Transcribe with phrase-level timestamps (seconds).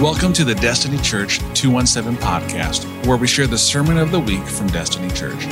[0.00, 4.44] Welcome to the Destiny Church 217 podcast, where we share the sermon of the week
[4.44, 5.44] from Destiny Church.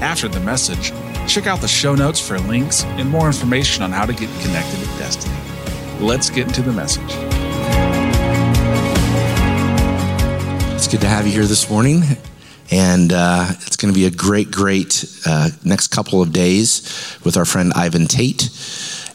[0.00, 0.92] After the message,
[1.26, 4.78] check out the show notes for links and more information on how to get connected
[4.78, 5.34] with Destiny.
[5.98, 7.10] Let's get into the message.
[10.76, 12.02] It's good to have you here this morning.
[12.70, 17.36] And uh, it's going to be a great, great uh, next couple of days with
[17.36, 18.48] our friend Ivan Tait.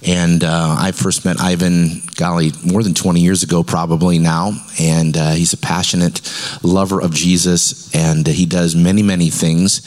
[0.06, 4.52] And uh, I first met Ivan, golly, more than 20 years ago, probably now.
[4.80, 6.22] And uh, he's a passionate
[6.62, 9.82] lover of Jesus, and he does many, many things.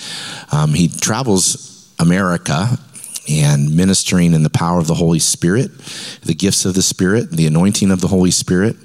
[0.52, 2.78] Um, he travels America
[3.28, 5.76] and ministering in the power of the Holy Spirit,
[6.22, 8.76] the gifts of the Spirit, the anointing of the Holy Spirit.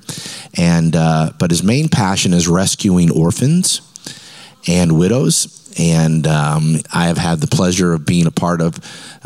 [0.57, 3.81] And uh, but his main passion is rescuing orphans
[4.67, 5.57] and widows.
[5.79, 8.77] And um, I have had the pleasure of being a part of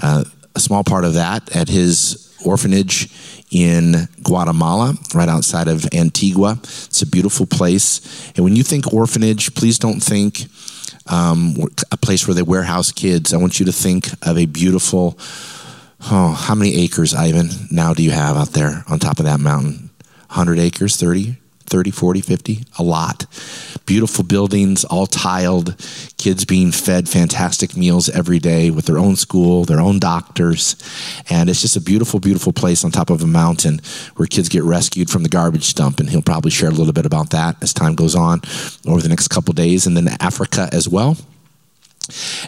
[0.01, 3.09] uh, a small part of that at his orphanage
[3.51, 6.57] in Guatemala, right outside of Antigua.
[6.63, 8.31] It's a beautiful place.
[8.35, 10.45] And when you think orphanage, please don't think
[11.07, 11.55] um,
[11.91, 13.34] a place where they warehouse kids.
[13.34, 15.17] I want you to think of a beautiful,
[16.12, 19.40] oh, how many acres, Ivan, now do you have out there on top of that
[19.40, 19.90] mountain?
[20.27, 21.37] 100 acres, 30?
[21.66, 23.26] 30, 40, 50, a lot.
[23.85, 25.76] Beautiful buildings, all tiled,
[26.18, 30.76] kids being fed fantastic meals every day with their own school, their own doctors.
[31.30, 33.80] And it's just a beautiful, beautiful place on top of a mountain
[34.16, 35.99] where kids get rescued from the garbage dump.
[35.99, 38.41] And he'll probably share a little bit about that as time goes on
[38.88, 39.86] over the next couple days.
[39.86, 41.18] And then Africa as well.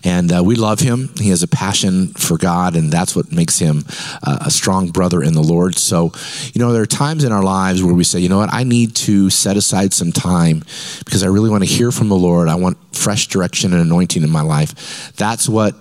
[0.03, 1.09] And uh, we love him.
[1.17, 3.83] He has a passion for God, and that's what makes him
[4.23, 5.75] uh, a strong brother in the Lord.
[5.75, 6.11] So,
[6.53, 8.64] you know, there are times in our lives where we say, you know what, I
[8.64, 10.64] need to set aside some time
[11.05, 12.47] because I really want to hear from the Lord.
[12.49, 15.14] I want fresh direction and anointing in my life.
[15.16, 15.75] That's what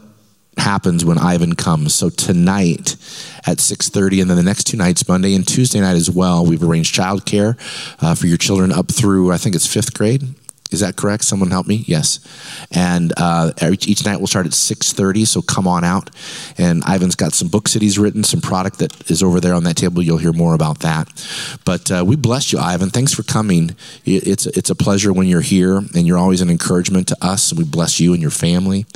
[0.59, 1.95] happens when Ivan comes.
[1.95, 2.97] So tonight
[3.47, 6.63] at 6:30 and then the next two nights Monday and Tuesday night as well, we've
[6.63, 7.59] arranged childcare
[8.03, 10.35] uh, for your children up through I think it's 5th grade.
[10.73, 11.25] Is that correct?
[11.25, 11.85] Someone help me?
[11.87, 12.21] Yes.
[12.71, 16.11] And uh, each, each, night we'll start at 6.30, so come on out.
[16.59, 19.65] And Ivan's got some books that he's written, some product that is over there on
[19.65, 20.03] that table.
[20.03, 21.09] You'll hear more about that.
[21.65, 22.91] But uh, we bless you, Ivan.
[22.91, 23.77] Thanks for coming.
[24.05, 27.53] It's, it's a pleasure when you're here, and you're always an encouragement to us.
[27.53, 28.87] We bless you and your family.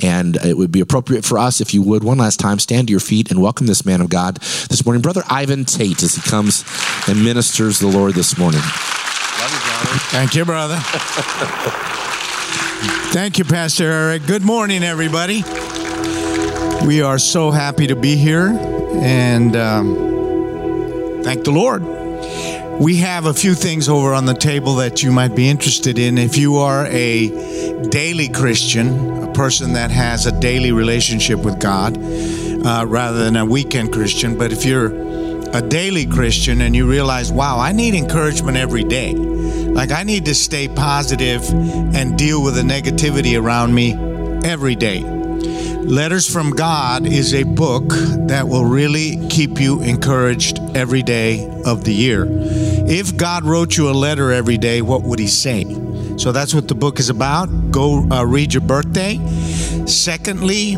[0.00, 2.90] And it would be appropriate for us, if you would, one last time, stand to
[2.90, 6.30] your feet and welcome this man of God this morning, Brother Ivan Tait, as he
[6.30, 6.64] comes
[7.08, 8.62] and ministers the Lord this morning.
[9.84, 10.76] Thank you, brother.
[13.12, 14.26] Thank you, Pastor Eric.
[14.26, 15.44] Good morning, everybody.
[16.86, 18.48] We are so happy to be here
[18.96, 21.82] and um, thank the Lord.
[22.80, 26.18] We have a few things over on the table that you might be interested in.
[26.18, 27.28] If you are a
[27.88, 33.44] daily Christian, a person that has a daily relationship with God, uh, rather than a
[33.44, 34.88] weekend Christian, but if you're
[35.54, 39.14] a daily Christian and you realize, wow, I need encouragement every day
[39.74, 41.42] like, I need to stay positive
[41.94, 43.94] and deal with the negativity around me
[44.44, 45.02] every day.
[45.02, 47.84] Letters from God is a book
[48.28, 52.26] that will really keep you encouraged every day of the year.
[52.30, 55.64] If God wrote you a letter every day, what would He say?
[56.16, 57.46] So that's what the book is about.
[57.70, 59.18] Go uh, read your birthday.
[59.86, 60.76] Secondly,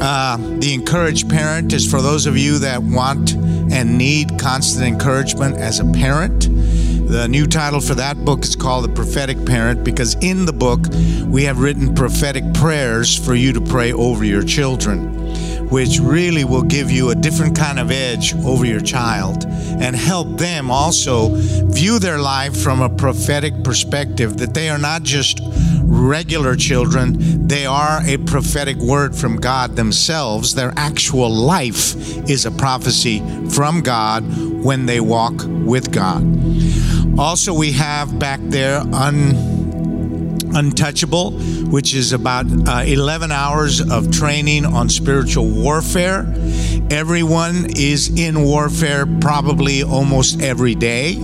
[0.00, 5.58] uh, the encouraged parent is for those of you that want and need constant encouragement
[5.58, 6.48] as a parent.
[7.10, 10.78] The new title for that book is called The Prophetic Parent because in the book
[11.26, 16.62] we have written prophetic prayers for you to pray over your children, which really will
[16.62, 21.98] give you a different kind of edge over your child and help them also view
[21.98, 25.40] their life from a prophetic perspective that they are not just
[25.90, 30.54] regular children, they are a prophetic word from God themselves.
[30.54, 31.96] Their actual life
[32.30, 33.18] is a prophecy
[33.48, 34.22] from God
[34.62, 36.22] when they walk with God.
[37.18, 39.60] Also, we have back there un,
[40.54, 41.32] Untouchable,
[41.70, 46.26] which is about uh, 11 hours of training on spiritual warfare.
[46.90, 51.16] Everyone is in warfare probably almost every day,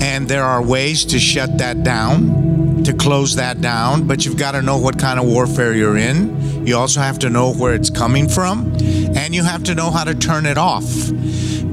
[0.00, 4.52] and there are ways to shut that down, to close that down, but you've got
[4.52, 6.66] to know what kind of warfare you're in.
[6.66, 8.72] You also have to know where it's coming from,
[9.16, 10.84] and you have to know how to turn it off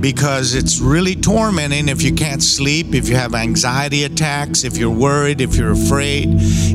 [0.01, 4.89] because it's really tormenting if you can't sleep, if you have anxiety attacks, if you're
[4.89, 6.29] worried, if you're afraid,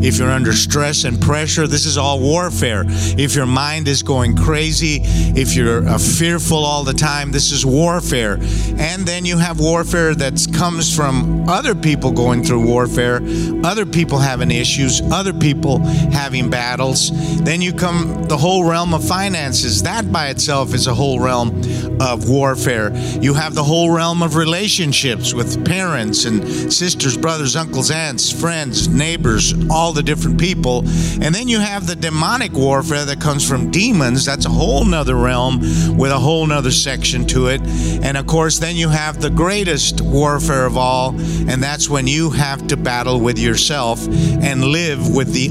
[0.04, 1.66] if you're under stress and pressure.
[1.66, 2.84] This is all warfare.
[2.86, 7.64] If your mind is going crazy, if you're uh, fearful all the time, this is
[7.64, 8.34] warfare.
[8.78, 13.20] And then you have warfare that comes from other people going through warfare,
[13.64, 15.78] other people having issues, other people
[16.12, 17.10] having battles.
[17.42, 19.82] Then you come the whole realm of finances.
[19.82, 21.62] That by itself is a whole realm
[22.00, 22.90] of warfare.
[23.20, 28.88] You have the whole realm of relationships with parents and sisters, brothers, uncles, aunts, friends,
[28.88, 30.80] neighbors, all the different people.
[31.20, 34.24] And then you have the demonic warfare that comes from demons.
[34.24, 35.60] That's a whole nother realm
[35.96, 37.60] with a whole nother section to it.
[38.02, 42.30] And of course, then you have the greatest warfare of all, and that's when you
[42.30, 45.48] have to battle with yourself and live with the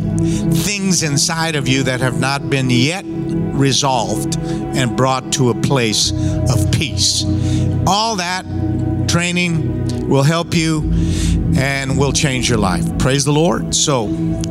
[0.63, 6.11] things inside of you that have not been yet resolved and brought to a place
[6.11, 7.23] of peace.
[7.85, 8.45] All that
[9.09, 10.91] training will help you
[11.55, 12.85] and will change your life.
[12.97, 13.75] Praise the Lord.
[13.75, 14.07] So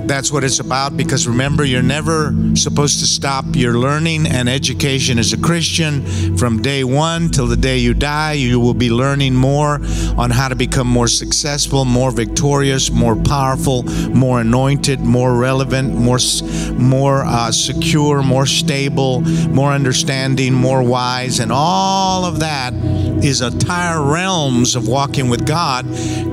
[0.07, 5.19] that's what it's about because remember, you're never supposed to stop your learning and education
[5.19, 6.37] as a Christian.
[6.37, 9.81] From day one till the day you die, you will be learning more
[10.17, 16.19] on how to become more successful, more victorious, more powerful, more anointed, more relevant, more,
[16.75, 22.75] more uh, secure, more stable, more understanding, more wise, and all of that
[23.25, 25.52] is entire realms of walking with God.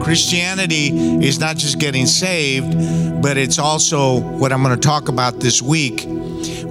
[0.01, 0.88] Christianity
[1.25, 5.62] is not just getting saved, but it's also what I'm going to talk about this
[5.62, 6.06] week,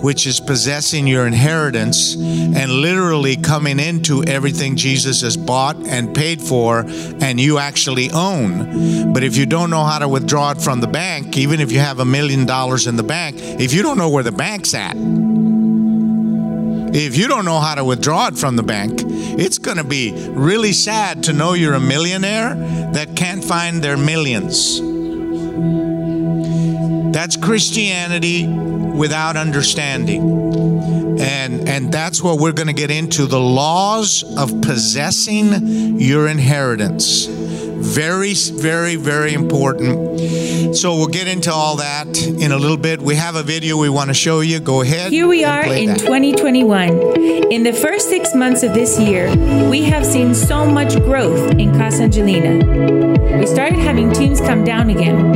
[0.02, 6.40] which is possessing your inheritance and literally coming into everything Jesus has bought and paid
[6.40, 6.84] for
[7.20, 9.12] and you actually own.
[9.12, 11.80] But if you don't know how to withdraw it from the bank, even if you
[11.80, 14.96] have a million dollars in the bank, if you don't know where the bank's at,
[16.98, 20.12] if you don't know how to withdraw it from the bank, it's going to be
[20.30, 22.54] really sad to know you're a millionaire
[22.92, 24.80] that can't find their millions.
[27.12, 31.20] That's Christianity without understanding.
[31.20, 37.37] And and that's what we're going to get into the laws of possessing your inheritance.
[37.80, 40.76] Very very very important.
[40.76, 43.00] So we'll get into all that in a little bit.
[43.00, 44.60] We have a video we want to show you.
[44.60, 45.10] Go ahead.
[45.12, 46.00] Here we are in that.
[46.00, 47.52] 2021.
[47.52, 49.30] In the first 6 months of this year,
[49.70, 52.58] we have seen so much growth in Casa Angelina.
[53.38, 55.32] We started having teams come down again.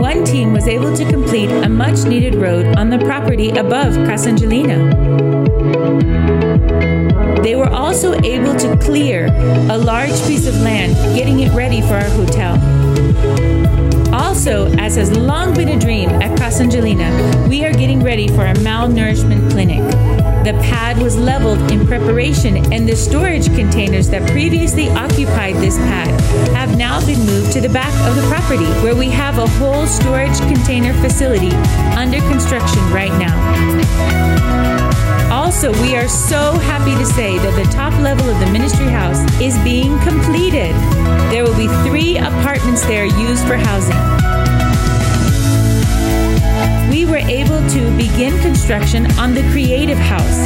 [0.00, 4.30] One team was able to complete a much needed road on the property above Casa
[4.30, 4.78] Angelina.
[7.46, 9.26] They were also able to clear
[9.70, 12.54] a large piece of land, getting it ready for our hotel.
[14.12, 18.46] Also, as has long been a dream at Casa Angelina, we are getting ready for
[18.46, 19.78] a malnourishment clinic.
[20.44, 26.20] The pad was leveled in preparation, and the storage containers that previously occupied this pad
[26.50, 29.86] have now been moved to the back of the property, where we have a whole
[29.86, 31.54] storage container facility
[31.94, 34.65] under construction right now.
[35.46, 39.22] Also, we are so happy to say that the top level of the ministry house
[39.40, 40.74] is being completed.
[41.30, 43.94] There will be three apartments there used for housing.
[46.90, 50.36] We were able to begin construction on the Creative House.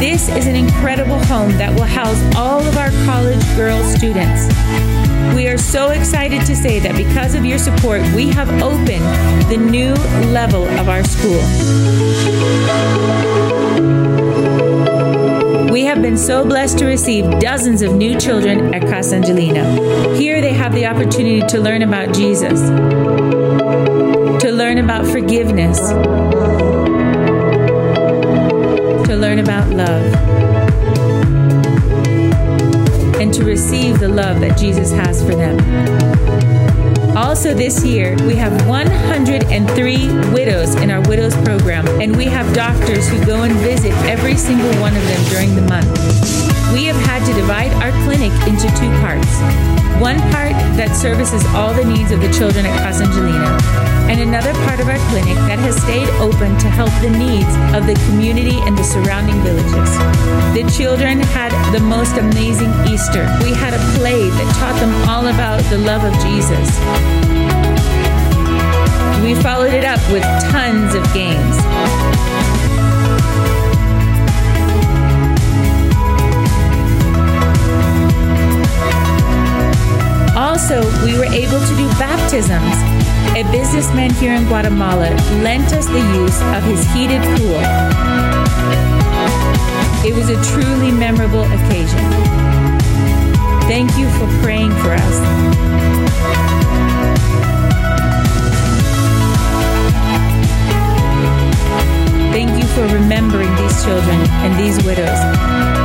[0.00, 4.48] This is an incredible home that will house all of our college girl students.
[5.36, 9.04] We are so excited to say that because of your support, we have opened
[9.52, 9.92] the new
[10.32, 11.42] level of our school.
[15.82, 20.14] We have been so blessed to receive dozens of new children at Casa Angelina.
[20.14, 25.80] Here they have the opportunity to learn about Jesus, to learn about forgiveness,
[29.08, 30.14] to learn about love,
[33.20, 36.11] and to receive the love that Jesus has for them.
[37.16, 43.06] Also, this year, we have 103 widows in our widows program, and we have doctors
[43.06, 45.92] who go and visit every single one of them during the month.
[46.72, 49.28] We have had to divide our clinic into two parts.
[50.00, 53.60] One part that services all the needs of the children at Casa Angelina,
[54.12, 57.88] and another part of our clinic that has stayed open to help the needs of
[57.88, 59.88] the community and the surrounding villages.
[60.52, 63.24] The children had the most amazing Easter.
[63.40, 66.68] We had a play that taught them all about the love of Jesus.
[69.24, 71.56] We followed it up with tons of games.
[80.36, 83.01] Also, we were able to do baptisms.
[83.34, 85.08] A businessman here in Guatemala
[85.42, 87.60] lent us the use of his heated pool.
[90.04, 91.98] It was a truly memorable occasion.
[93.62, 95.18] Thank you for praying for us.
[102.32, 105.81] Thank you for remembering these children and these widows.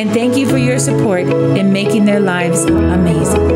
[0.00, 3.48] And thank you for your support in making their lives amazing.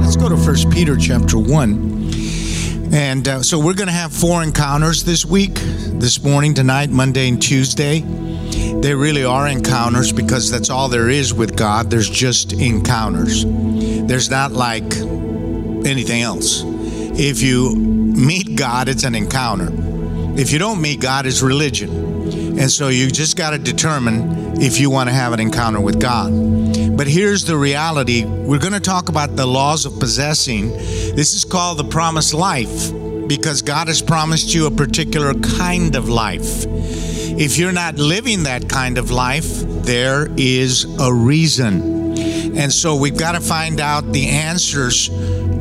[0.00, 2.10] Let's go to 1 Peter chapter 1.
[2.94, 7.28] And uh, so we're going to have four encounters this week, this morning, tonight, Monday,
[7.28, 8.00] and Tuesday.
[8.00, 11.90] They really are encounters because that's all there is with God.
[11.90, 13.44] There's just encounters.
[13.44, 14.96] There's not like
[15.84, 16.62] anything else.
[16.64, 19.83] If you meet God, it's an encounter.
[20.36, 22.58] If you don't meet God, it's religion.
[22.58, 26.00] And so you just got to determine if you want to have an encounter with
[26.00, 26.96] God.
[26.96, 30.70] But here's the reality we're going to talk about the laws of possessing.
[30.70, 32.92] This is called the promised life
[33.28, 36.64] because God has promised you a particular kind of life.
[36.66, 42.16] If you're not living that kind of life, there is a reason.
[42.56, 45.08] And so we've got to find out the answers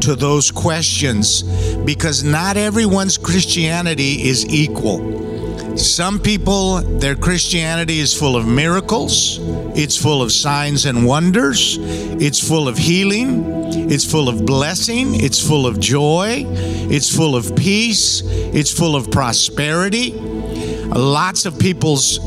[0.03, 1.43] to those questions
[1.85, 5.77] because not everyone's Christianity is equal.
[5.77, 9.39] Some people, their Christianity is full of miracles,
[9.75, 13.43] it's full of signs and wonders, it's full of healing,
[13.89, 19.09] it's full of blessing, it's full of joy, it's full of peace, it's full of
[19.09, 20.11] prosperity.
[20.11, 22.19] Lots of people's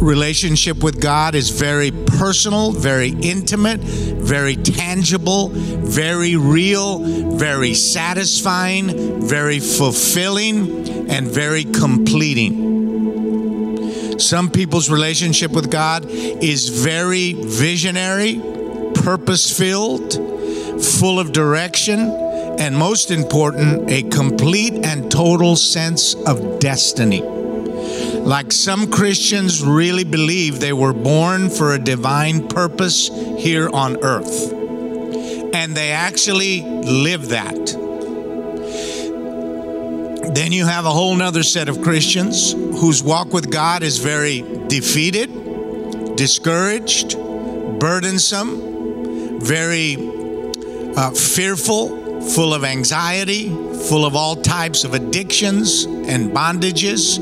[0.00, 6.98] relationship with God is very personal, very intimate, very tangible, very real,
[7.36, 12.66] very satisfying, very fulfilling, and very completing.
[14.18, 18.40] Some people's relationship with God is very visionary,
[18.94, 20.14] purpose filled,
[20.82, 22.00] full of direction,
[22.58, 27.35] and most important, a complete and total sense of destiny.
[28.26, 34.52] Like some Christians really believe they were born for a divine purpose here on earth.
[35.54, 37.54] And they actually live that.
[40.34, 44.42] Then you have a whole nother set of Christians whose walk with God is very
[44.66, 47.16] defeated, discouraged,
[47.78, 49.96] burdensome, very
[50.96, 53.48] uh, fearful, full of anxiety,
[53.88, 57.18] full of all types of addictions and bondages,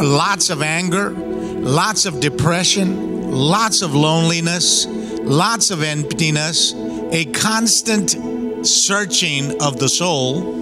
[0.00, 6.74] lots of anger, lots of depression, lots of loneliness, lots of emptiness,
[7.12, 10.60] a constant searching of the soul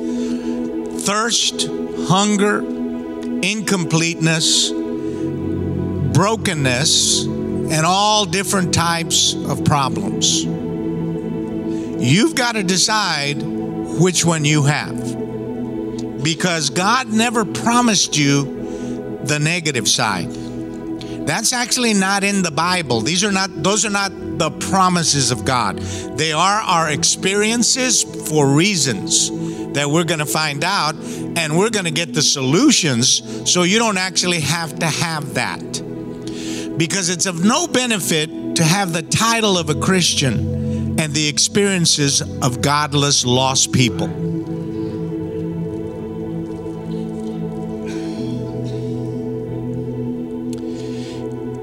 [1.00, 1.66] thirst,
[2.08, 2.60] hunger,
[3.42, 4.70] incompleteness,
[6.12, 10.44] brokenness, and all different types of problems.
[12.00, 15.18] You've got to decide which one you have.
[16.22, 20.30] Because God never promised you the negative side.
[21.26, 23.02] That's actually not in the Bible.
[23.02, 25.78] These are not those are not the promises of God.
[26.16, 29.28] They are our experiences for reasons
[29.74, 33.78] that we're going to find out and we're going to get the solutions so you
[33.78, 35.60] don't actually have to have that.
[36.78, 40.69] Because it's of no benefit to have the title of a Christian
[41.00, 44.06] and the experiences of godless, lost people.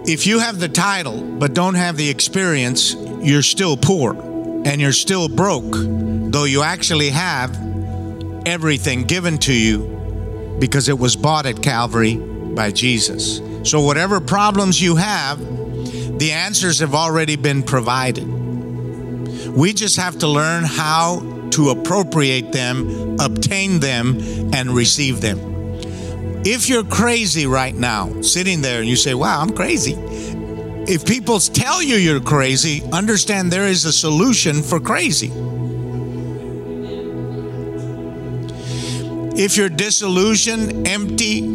[0.09, 4.13] If you have the title but don't have the experience, you're still poor
[4.65, 7.55] and you're still broke, though you actually have
[8.47, 13.39] everything given to you because it was bought at Calvary by Jesus.
[13.69, 15.37] So, whatever problems you have,
[16.17, 18.46] the answers have already been provided.
[19.55, 24.19] We just have to learn how to appropriate them, obtain them,
[24.53, 25.39] and receive them.
[26.45, 29.95] If you're crazy right now, sitting there and you say, Wow, I'm crazy.
[30.89, 35.31] If people tell you you're crazy, understand there is a solution for crazy.
[39.35, 41.45] If you're disillusioned, empty,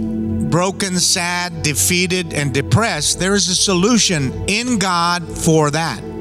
[0.51, 6.12] broken, sad, defeated, and depressed, there is a solution in God for that.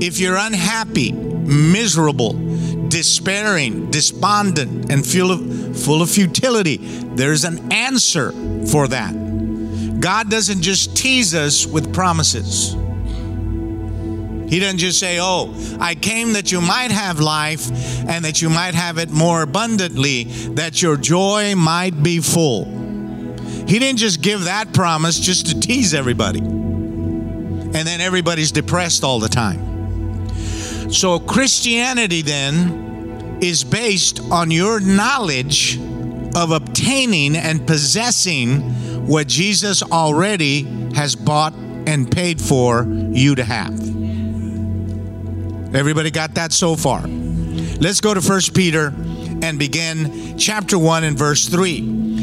[0.00, 2.32] If you're unhappy, miserable,
[2.88, 8.32] despairing, despondent, and full of, full of futility, there's an answer
[8.66, 10.00] for that.
[10.00, 12.76] God doesn't just tease us with promises.
[14.48, 17.68] He doesn't just say, Oh, I came that you might have life
[18.08, 20.24] and that you might have it more abundantly,
[20.54, 22.66] that your joy might be full.
[23.66, 26.38] He didn't just give that promise just to tease everybody.
[26.38, 29.75] And then everybody's depressed all the time.
[30.90, 35.78] So Christianity then is based on your knowledge
[36.36, 40.62] of obtaining and possessing what Jesus already
[40.94, 43.74] has bought and paid for you to have.
[45.74, 47.06] Everybody got that so far?
[47.06, 48.94] Let's go to First Peter
[49.42, 52.15] and begin chapter 1 and verse 3.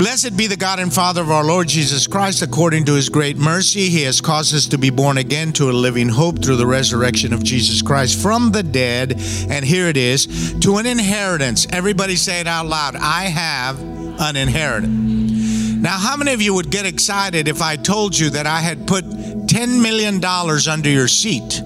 [0.00, 2.40] Blessed be the God and Father of our Lord Jesus Christ.
[2.40, 5.72] According to his great mercy, he has caused us to be born again to a
[5.72, 9.20] living hope through the resurrection of Jesus Christ from the dead.
[9.50, 11.66] And here it is to an inheritance.
[11.70, 15.74] Everybody say it out loud I have an inheritance.
[15.82, 18.86] Now, how many of you would get excited if I told you that I had
[18.86, 21.60] put $10 million under your seat?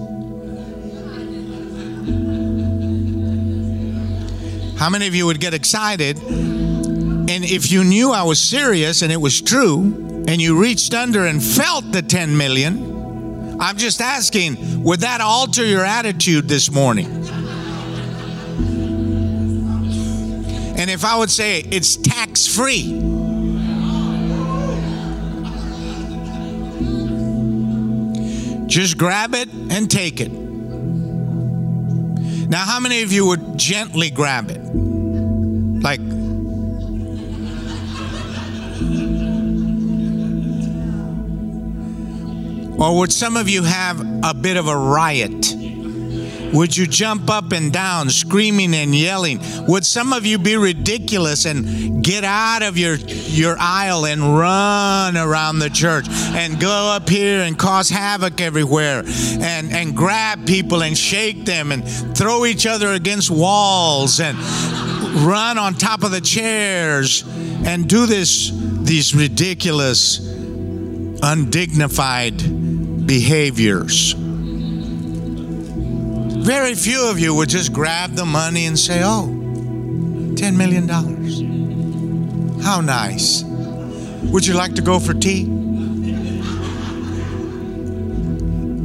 [4.77, 6.54] How many of you would get excited?
[7.35, 11.25] And if you knew I was serious and it was true, and you reached under
[11.25, 17.07] and felt the 10 million, I'm just asking, would that alter your attitude this morning?
[20.77, 22.93] And if I would say it's tax free,
[28.65, 30.31] just grab it and take it.
[32.47, 34.61] Now, how many of you would gently grab it?
[35.83, 35.99] Like,
[42.79, 45.55] or would some of you have a bit of a riot?
[46.53, 49.41] Would you jump up and down, screaming and yelling?
[49.67, 55.17] Would some of you be ridiculous and get out of your, your aisle and run
[55.17, 60.83] around the church and go up here and cause havoc everywhere and, and grab people
[60.83, 64.37] and shake them and throw each other against walls and
[65.25, 67.25] run on top of the chairs
[67.65, 70.19] and do this these ridiculous
[71.25, 72.37] undignified
[73.05, 74.15] behaviors
[76.45, 80.87] very few of you would just grab the money and say, Oh, $10 million.
[82.61, 83.43] How nice.
[83.43, 85.41] Would you like to go for tea?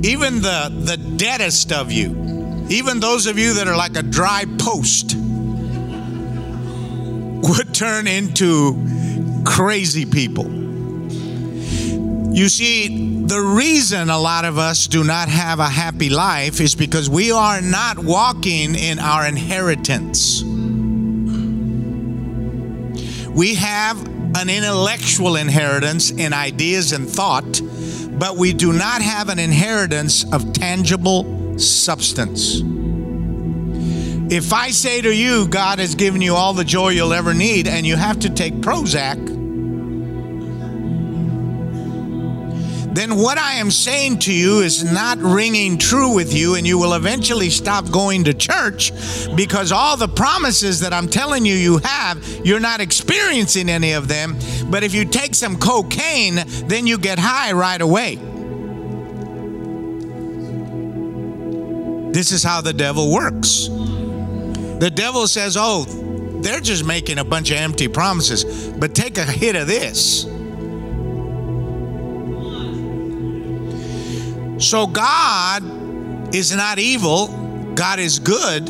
[0.09, 4.47] Even the, the deadest of you, even those of you that are like a dry
[4.59, 5.15] post,
[7.47, 10.60] would turn into crazy people.
[12.33, 16.77] You see, the reason a lot of us do not have a happy life is
[16.77, 20.43] because we are not walking in our inheritance.
[23.31, 24.01] We have
[24.37, 27.61] an intellectual inheritance in ideas and thought,
[28.13, 32.61] but we do not have an inheritance of tangible substance.
[34.33, 37.67] If I say to you, God has given you all the joy you'll ever need,
[37.67, 39.40] and you have to take Prozac,
[42.93, 46.79] then what I am saying to you is not ringing true with you, and you
[46.79, 48.93] will eventually stop going to church
[49.37, 54.09] because all the promises that I'm telling you you have, you're not experiencing any of
[54.09, 54.37] them.
[54.69, 58.17] But if you take some cocaine, then you get high right away.
[62.13, 63.69] This is how the devil works.
[63.69, 65.85] The devil says, Oh,
[66.43, 70.25] they're just making a bunch of empty promises, but take a hit of this.
[74.61, 78.69] So God is not evil, God is good,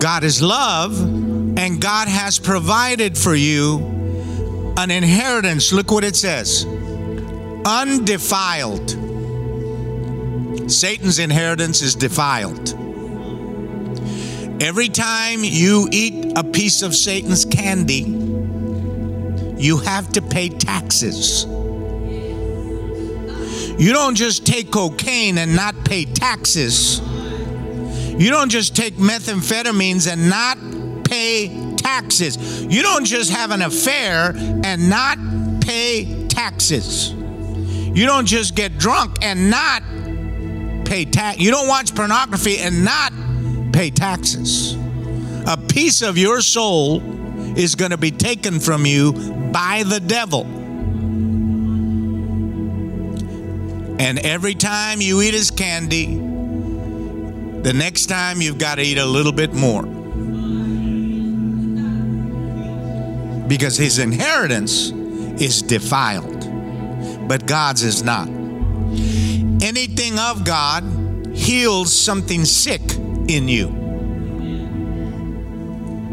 [0.00, 5.74] God is love, and God has provided for you an inheritance.
[5.74, 6.64] Look what it says
[7.66, 8.90] undefiled.
[10.70, 12.70] Satan's inheritance is defiled.
[14.62, 18.06] Every time you eat a piece of Satan's candy,
[19.58, 21.44] you have to pay taxes.
[23.80, 27.00] You don't just take cocaine and not pay taxes.
[27.00, 30.58] You don't just take methamphetamines and not
[31.04, 32.62] pay taxes.
[32.62, 35.16] You don't just have an affair and not
[35.62, 37.12] pay taxes.
[37.12, 39.82] You don't just get drunk and not
[40.84, 41.38] pay tax.
[41.38, 43.14] You don't watch pornography and not
[43.72, 44.74] pay taxes.
[45.46, 47.00] A piece of your soul
[47.56, 49.14] is going to be taken from you
[49.52, 50.59] by the devil.
[54.00, 59.04] And every time you eat his candy, the next time you've got to eat a
[59.04, 59.82] little bit more.
[63.46, 64.88] Because his inheritance
[65.38, 68.26] is defiled, but God's is not.
[69.62, 70.82] Anything of God
[71.34, 72.80] heals something sick
[73.28, 73.66] in you.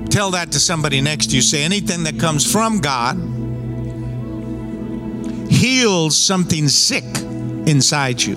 [0.10, 1.42] Tell that to somebody next to you.
[1.42, 3.16] Say anything that comes from God
[5.50, 7.06] heals something sick
[7.68, 8.36] inside you.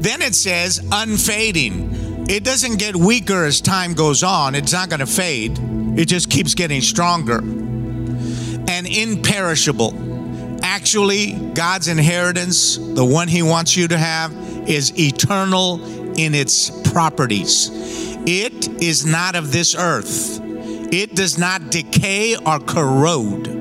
[0.00, 2.26] Then it says unfading.
[2.28, 5.58] It doesn't get weaker as time goes on, it's not going to fade,
[5.98, 7.38] it just keeps getting stronger.
[7.38, 10.60] And imperishable.
[10.62, 14.32] Actually, God's inheritance, the one He wants you to have,
[14.68, 15.82] is eternal
[16.16, 17.68] in its properties.
[18.26, 20.40] It is not of this earth.
[20.92, 23.59] It does not decay or corrode.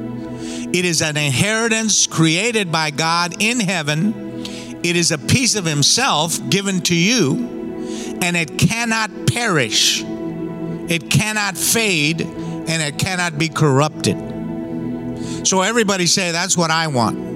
[0.72, 4.44] It is an inheritance created by God in heaven.
[4.84, 11.58] It is a piece of Himself given to you, and it cannot perish, it cannot
[11.58, 14.18] fade, and it cannot be corrupted.
[15.48, 17.30] So, everybody say, That's what I want.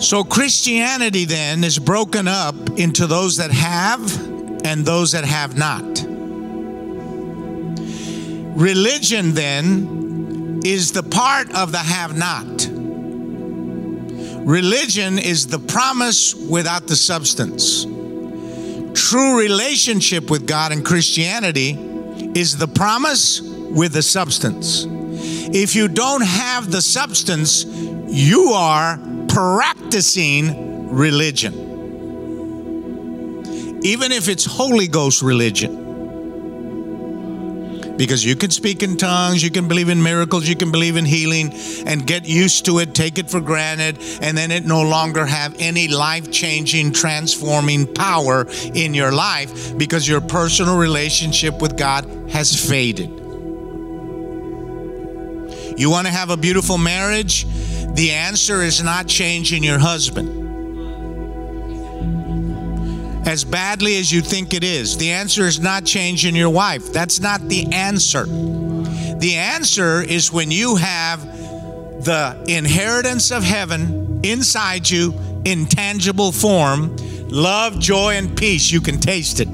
[0.00, 4.00] So, Christianity then is broken up into those that have
[4.64, 6.04] and those that have not.
[8.56, 10.07] Religion then
[10.64, 12.68] is the part of the have not.
[14.46, 17.84] Religion is the promise without the substance.
[18.94, 21.72] True relationship with God and Christianity
[22.34, 24.86] is the promise with the substance.
[24.88, 31.66] If you don't have the substance, you are practicing religion.
[33.82, 35.87] Even if it's Holy Ghost religion.
[37.98, 41.04] Because you can speak in tongues, you can believe in miracles, you can believe in
[41.04, 41.52] healing
[41.84, 45.56] and get used to it, take it for granted, and then it no longer have
[45.58, 53.10] any life-changing, transforming power in your life because your personal relationship with God has faded.
[55.76, 57.46] You want to have a beautiful marriage?
[57.94, 60.47] The answer is not changing your husband
[63.26, 64.96] as badly as you think it is.
[64.96, 66.92] The answer is not changing your wife.
[66.92, 68.24] That's not the answer.
[68.24, 71.24] The answer is when you have
[72.04, 76.96] the inheritance of heaven inside you in tangible form
[77.28, 78.70] love, joy, and peace.
[78.70, 79.48] You can taste it.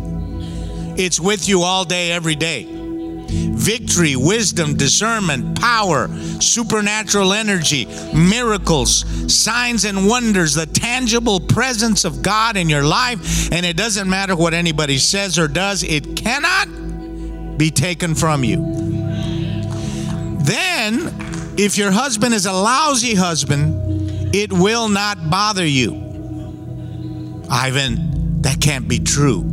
[0.96, 2.83] It's with you all day, every day
[3.28, 6.08] victory, wisdom, discernment, power,
[6.40, 13.50] supernatural energy, miracles, signs and wonders, the tangible presence of God in your life.
[13.52, 18.56] And it doesn't matter what anybody says or does, it cannot be taken from you.
[20.42, 25.94] Then, if your husband is a lousy husband, it will not bother you.
[27.48, 29.44] Ivan, that can't be true.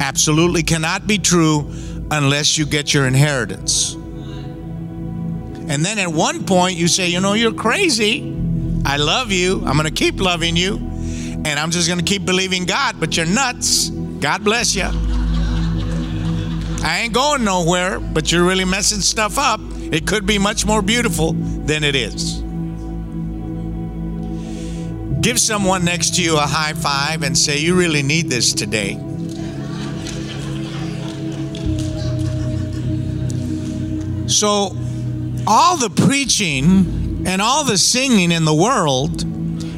[0.00, 1.70] Absolutely cannot be true
[2.12, 3.94] unless you get your inheritance.
[3.94, 8.36] And then at one point you say, you know, you're crazy.
[8.84, 9.64] I love you.
[9.64, 10.76] I'm going to keep loving you.
[10.76, 13.88] And I'm just going to keep believing God, but you're nuts.
[13.88, 14.88] God bless you.
[16.84, 19.60] I ain't going nowhere, but you're really messing stuff up.
[19.92, 22.42] It could be much more beautiful than it is.
[25.22, 28.98] Give someone next to you a high five and say, You really need this today.
[34.32, 34.76] So,
[35.46, 39.24] all the preaching and all the singing in the world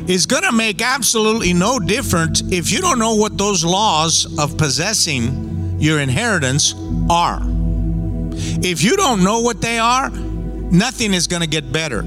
[0.09, 4.57] is going to make absolutely no difference if you don't know what those laws of
[4.59, 6.75] possessing your inheritance
[7.09, 7.41] are.
[8.63, 12.05] If you don't know what they are, nothing is going to get better.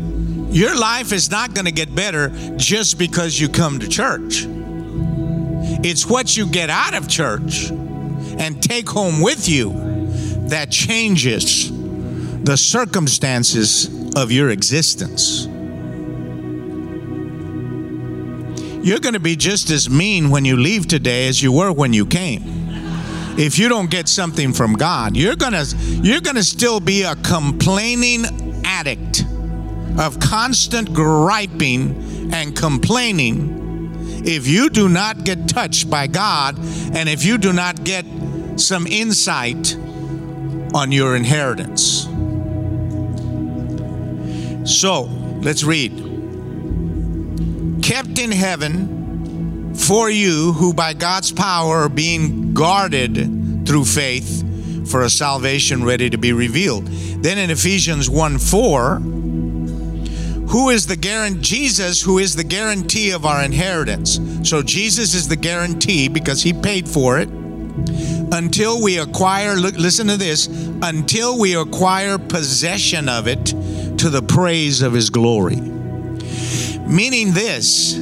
[0.49, 4.45] Your life is not going to get better just because you come to church.
[5.83, 9.73] It's what you get out of church and take home with you
[10.47, 11.71] that changes
[12.47, 15.47] the circumstances of your existence.
[18.87, 21.91] You're going to be just as mean when you leave today as you were when
[21.91, 22.41] you came.
[23.37, 27.03] If you don't get something from God, you're going to you're going to still be
[27.03, 28.23] a complaining
[28.63, 29.25] addict
[29.99, 36.57] of constant griping and complaining if you do not get touched by God
[36.95, 38.05] and if you do not get
[38.55, 39.75] some insight
[40.73, 42.07] on your inheritance.
[44.67, 45.03] So,
[45.41, 45.91] let's read.
[47.81, 54.43] Kept in heaven for you who by God's power are being guarded through faith
[54.91, 56.85] for a salvation ready to be revealed.
[56.87, 58.95] Then in Ephesians 1 4,
[60.49, 64.19] who is the guarantee Jesus who is the guarantee of our inheritance.
[64.43, 67.29] So Jesus is the guarantee because he paid for it
[68.31, 70.47] until we acquire look listen to this
[70.81, 73.53] until we acquire possession of it
[73.97, 75.55] to the praise of his glory.
[75.55, 77.95] Meaning this,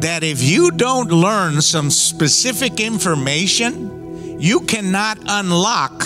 [0.00, 6.04] that if you don't learn some specific information, you cannot unlock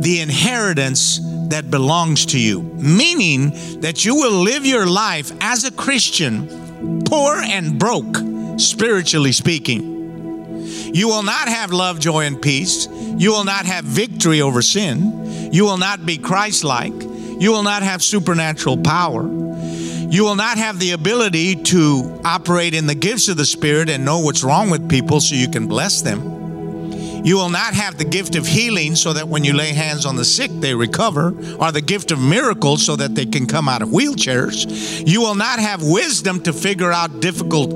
[0.00, 2.62] the inheritance that belongs to you.
[2.62, 8.16] Meaning that you will live your life as a Christian, poor and broke,
[8.58, 9.96] spiritually speaking.
[10.94, 12.88] You will not have love, joy, and peace.
[12.90, 15.52] You will not have victory over sin.
[15.52, 16.94] You will not be Christ like.
[17.38, 19.22] You will not have supernatural power.
[19.22, 24.04] You will not have the ability to operate in the gifts of the Spirit and
[24.04, 26.38] know what's wrong with people so you can bless them.
[27.24, 30.16] You will not have the gift of healing so that when you lay hands on
[30.16, 33.82] the sick, they recover, or the gift of miracles so that they can come out
[33.82, 35.06] of wheelchairs.
[35.06, 37.70] You will not have wisdom to figure out difficult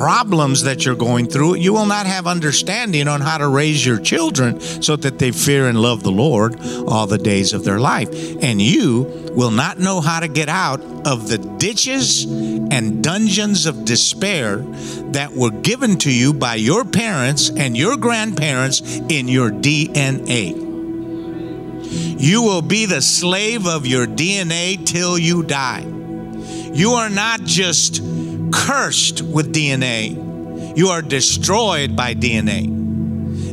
[0.00, 1.56] problems that you're going through.
[1.56, 5.68] You will not have understanding on how to raise your children so that they fear
[5.68, 6.58] and love the Lord
[6.88, 8.08] all the days of their life.
[8.42, 9.02] And you
[9.34, 14.56] will not know how to get out of the ditches and dungeons of despair
[15.12, 20.56] that were given to you by your parents and your grandparents in your DNA.
[22.18, 25.84] You will be the slave of your DNA till you die.
[26.72, 28.00] You are not just
[28.52, 32.80] cursed with DNA, you are destroyed by DNA.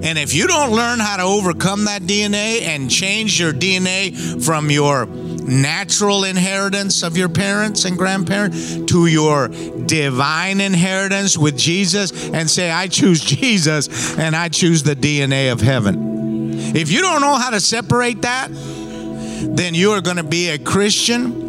[0.03, 4.69] And if you don't learn how to overcome that DNA and change your DNA from
[4.69, 12.49] your natural inheritance of your parents and grandparents to your divine inheritance with Jesus and
[12.49, 16.75] say, I choose Jesus and I choose the DNA of heaven.
[16.75, 20.59] If you don't know how to separate that, then you are going to be a
[20.59, 21.46] Christian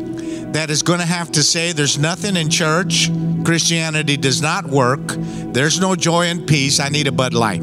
[0.53, 3.11] that is going to have to say, There's nothing in church.
[3.45, 5.01] Christianity does not work.
[5.09, 6.81] There's no joy and peace.
[6.81, 7.63] I need a Bud Light.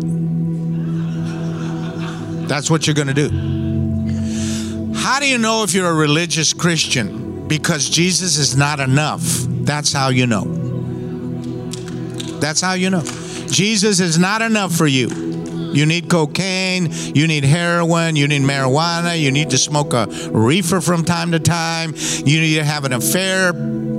[2.47, 4.93] That's what you're going to do.
[4.95, 7.47] How do you know if you're a religious Christian?
[7.47, 9.21] Because Jesus is not enough.
[9.23, 10.45] That's how you know.
[12.39, 13.03] That's how you know.
[13.47, 15.24] Jesus is not enough for you.
[15.75, 20.79] You need cocaine, you need heroin, you need marijuana, you need to smoke a reefer
[20.79, 21.93] from time to time,
[22.25, 23.51] you need to have an affair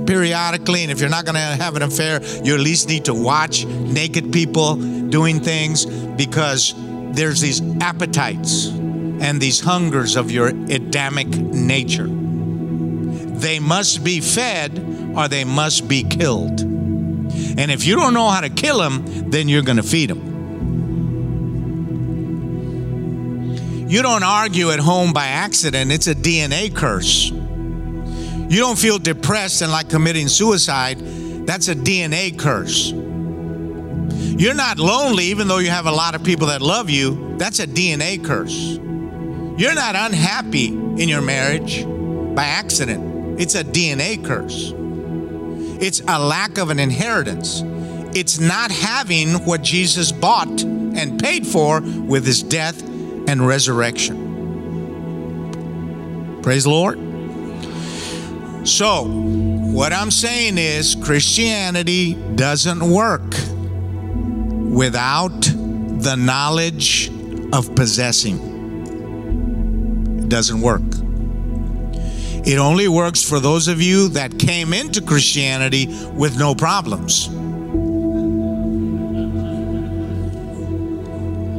[0.07, 0.81] periodically.
[0.81, 3.65] And if you're not going to have an affair, you at least need to watch
[3.65, 6.73] naked people doing things because
[7.11, 12.07] there's these appetites and these hungers of your Adamic nature.
[12.07, 16.61] They must be fed or they must be killed.
[16.61, 20.26] And if you don't know how to kill them, then you're going to feed them.
[23.87, 27.31] You don't argue at home by accident, it's a DNA curse.
[27.31, 30.99] You don't feel depressed and like committing suicide,
[31.47, 32.91] that's a DNA curse.
[34.37, 37.35] You're not lonely, even though you have a lot of people that love you.
[37.37, 38.77] That's a DNA curse.
[39.57, 41.85] You're not unhappy in your marriage
[42.35, 43.39] by accident.
[43.39, 44.73] It's a DNA curse.
[45.81, 47.63] It's a lack of an inheritance.
[48.13, 52.83] It's not having what Jesus bought and paid for with his death
[53.27, 54.25] and resurrection.
[56.41, 56.97] Praise the Lord.
[58.67, 63.35] So, what I'm saying is Christianity doesn't work
[64.73, 67.09] without the knowledge
[67.53, 68.39] of possessing.
[70.19, 70.81] It doesn't work.
[72.45, 77.29] It only works for those of you that came into Christianity with no problems.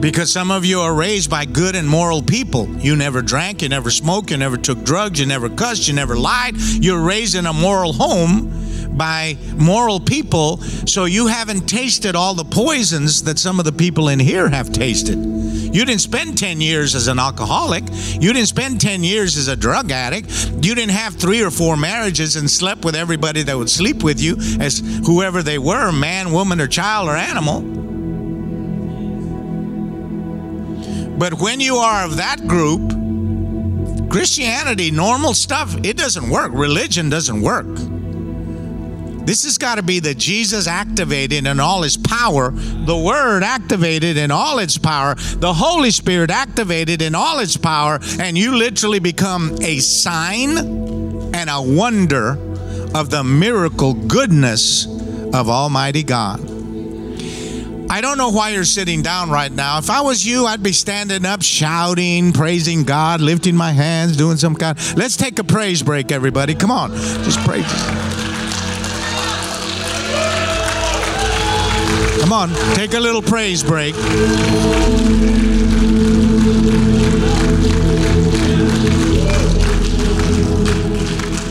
[0.01, 2.69] Because some of you are raised by good and moral people.
[2.77, 6.17] You never drank, you never smoked, you never took drugs, you never cussed, you never
[6.17, 6.55] lied.
[6.57, 12.45] You're raised in a moral home by moral people, so you haven't tasted all the
[12.45, 15.19] poisons that some of the people in here have tasted.
[15.19, 17.85] You didn't spend 10 years as an alcoholic.
[18.21, 20.31] You didn't spend 10 years as a drug addict.
[20.63, 24.21] You didn't have three or four marriages and slept with everybody that would sleep with
[24.21, 27.88] you as whoever they were man, woman, or child, or animal.
[31.19, 32.93] But when you are of that group,
[34.09, 36.53] Christianity, normal stuff, it doesn't work.
[36.55, 37.67] Religion doesn't work.
[39.27, 44.17] This has got to be the Jesus activated in all his power, the Word activated
[44.17, 49.01] in all its power, the Holy Spirit activated in all its power, and you literally
[49.01, 50.57] become a sign
[51.35, 52.39] and a wonder
[52.95, 56.58] of the miracle goodness of Almighty God.
[57.91, 59.79] I don't know why you're sitting down right now.
[59.79, 64.37] If I was you, I'd be standing up, shouting, praising God, lifting my hands, doing
[64.37, 64.79] some kind.
[64.97, 66.55] Let's take a praise break, everybody.
[66.55, 66.93] Come on,
[67.25, 67.65] just praise.
[72.21, 73.95] Come on, take a little praise break.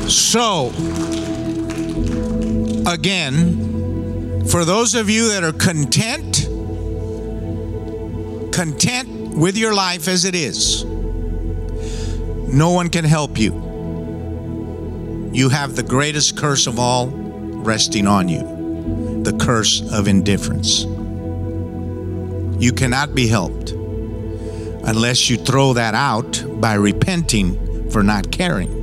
[0.07, 0.71] So,
[2.85, 3.76] again,
[4.49, 6.45] for those of you that are content,
[8.53, 13.65] content with your life as it is, no one can help you.
[15.33, 18.57] You have the greatest curse of all resting on you
[19.23, 20.83] the curse of indifference.
[22.59, 28.76] You cannot be helped unless you throw that out by repenting for not caring.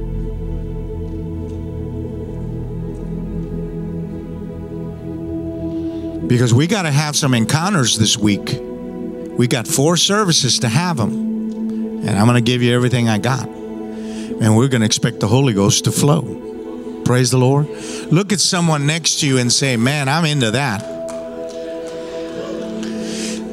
[6.34, 8.58] Because we got to have some encounters this week
[9.38, 11.12] We got four services to have them.
[11.12, 13.46] And I'm going to give you everything I got.
[13.46, 17.02] And we're going to expect the Holy Ghost to flow.
[17.04, 17.68] Praise the Lord.
[18.10, 20.82] Look at someone next to you and say, Man, I'm into that.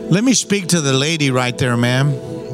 [0.09, 2.09] Let me speak to the lady right there, ma'am.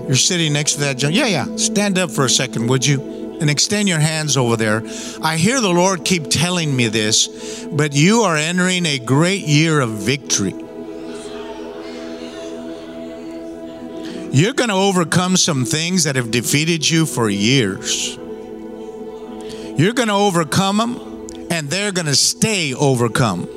[0.07, 1.03] You're sitting next to that.
[1.03, 1.55] Yeah, yeah.
[1.55, 3.16] Stand up for a second, would you?
[3.39, 4.81] And extend your hands over there.
[5.21, 9.79] I hear the Lord keep telling me this, but you are entering a great year
[9.79, 10.55] of victory.
[14.31, 18.15] You're going to overcome some things that have defeated you for years.
[19.77, 23.47] You're going to overcome them, and they're going to stay overcome.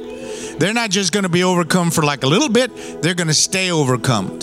[0.59, 3.35] They're not just going to be overcome for like a little bit, they're going to
[3.35, 4.39] stay overcome.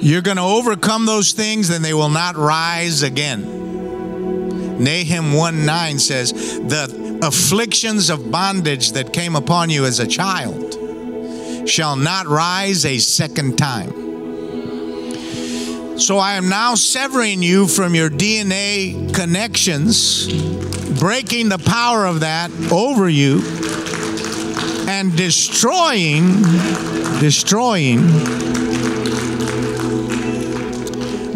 [0.00, 3.73] You're going to overcome those things, and they will not rise again.
[4.78, 10.74] Nahum 1 9 says, The afflictions of bondage that came upon you as a child
[11.68, 14.04] shall not rise a second time.
[15.98, 20.26] So I am now severing you from your DNA connections,
[20.98, 23.42] breaking the power of that over you,
[24.88, 26.42] and destroying,
[27.20, 28.02] destroying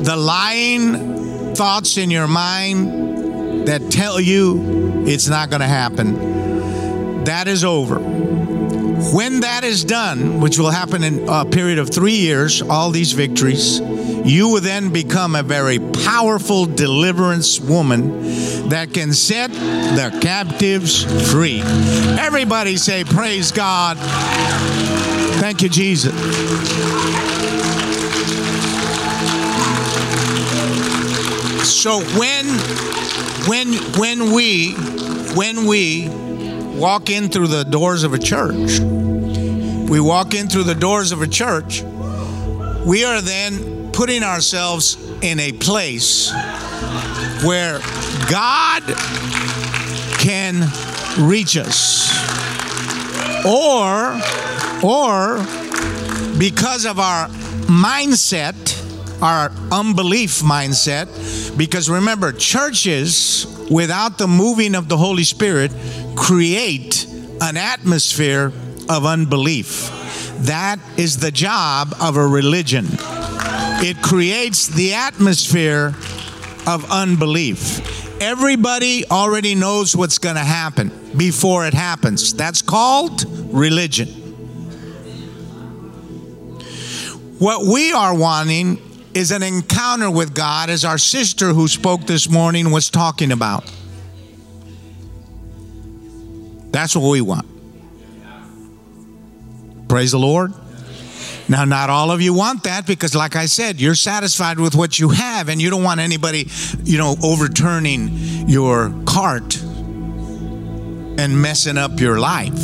[0.02, 3.07] the lying thoughts in your mind
[3.68, 7.24] that tell you it's not going to happen.
[7.24, 7.96] That is over.
[7.98, 13.12] When that is done, which will happen in a period of three years, all these
[13.12, 13.80] victories,
[14.24, 18.22] you will then become a very powerful deliverance woman
[18.70, 21.60] that can set the captives free.
[22.18, 23.98] Everybody say, Praise God.
[25.40, 26.14] Thank you, Jesus.
[31.68, 32.46] So when
[33.48, 34.72] when when we
[35.34, 36.08] when we
[36.78, 38.78] walk in through the doors of a church,
[39.88, 41.82] we walk in through the doors of a church,
[42.84, 46.30] we are then putting ourselves in a place
[47.42, 47.78] where
[48.30, 48.82] God
[50.18, 50.68] can
[51.18, 52.06] reach us.
[53.46, 54.20] Or
[54.84, 55.38] or
[56.38, 57.28] because of our
[57.66, 58.77] mindset,
[59.22, 61.06] our unbelief mindset,
[61.56, 65.72] because remember, churches without the moving of the Holy Spirit
[66.16, 67.06] create
[67.40, 68.52] an atmosphere
[68.88, 69.90] of unbelief.
[70.40, 72.86] That is the job of a religion.
[73.80, 75.94] It creates the atmosphere
[76.66, 78.20] of unbelief.
[78.20, 82.34] Everybody already knows what's going to happen before it happens.
[82.34, 84.08] That's called religion.
[87.38, 88.80] What we are wanting
[89.14, 93.64] is an encounter with God, as our sister who spoke this morning was talking about.
[96.70, 97.46] That's what we want.
[99.88, 100.52] Praise the Lord.
[101.48, 104.98] Now, not all of you want that because, like I said, you're satisfied with what
[104.98, 106.46] you have and you don't want anybody,
[106.84, 108.10] you know, overturning
[108.46, 112.58] your cart and messing up your life.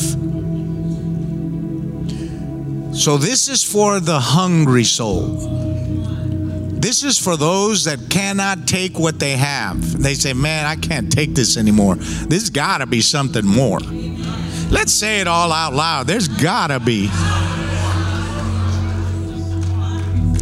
[2.94, 5.73] So, this is for the hungry soul.
[6.84, 10.02] This is for those that cannot take what they have.
[10.02, 11.94] They say, Man, I can't take this anymore.
[11.94, 13.78] There's got to be something more.
[14.70, 16.06] Let's say it all out loud.
[16.06, 17.06] There's got to be.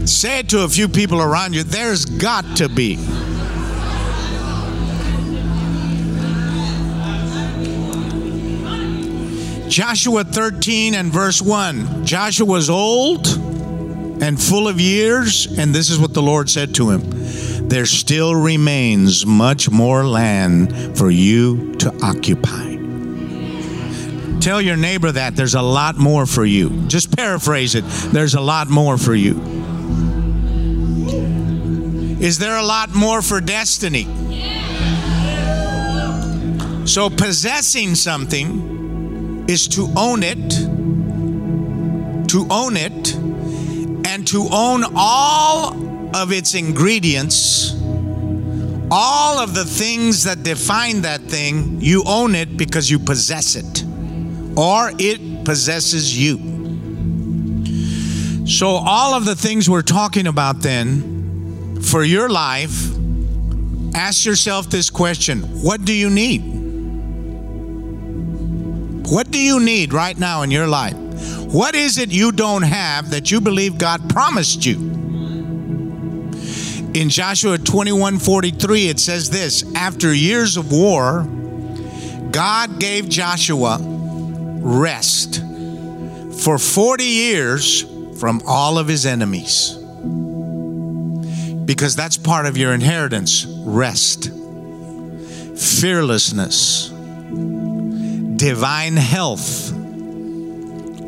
[0.04, 1.62] Say it to a few people around you.
[1.62, 2.96] There's got to be.
[9.68, 12.04] Joshua 13 and verse 1.
[12.04, 13.51] Joshua was old
[14.22, 18.34] and full of years, and this is what the Lord said to him There still
[18.34, 22.76] remains much more land for you to occupy.
[24.40, 26.86] Tell your neighbor that there's a lot more for you.
[26.86, 27.84] Just paraphrase it.
[28.12, 29.40] There's a lot more for you.
[32.20, 34.04] Is there a lot more for destiny?
[36.86, 40.50] So, possessing something is to own it,
[42.28, 43.01] to own it,
[44.32, 45.74] to own all
[46.16, 47.74] of its ingredients,
[48.90, 53.84] all of the things that define that thing, you own it because you possess it,
[54.56, 56.38] or it possesses you.
[58.46, 62.90] So, all of the things we're talking about then for your life,
[63.94, 66.40] ask yourself this question What do you need?
[69.10, 70.96] What do you need right now in your life?
[71.52, 74.76] What is it you don't have that you believe God promised you?
[76.94, 81.24] In Joshua 21 43, it says this After years of war,
[82.30, 85.42] God gave Joshua rest
[86.42, 87.84] for 40 years
[88.18, 89.78] from all of his enemies.
[91.64, 94.30] because that's part of your inheritance rest,
[95.56, 96.88] fearlessness,
[98.36, 99.72] divine health,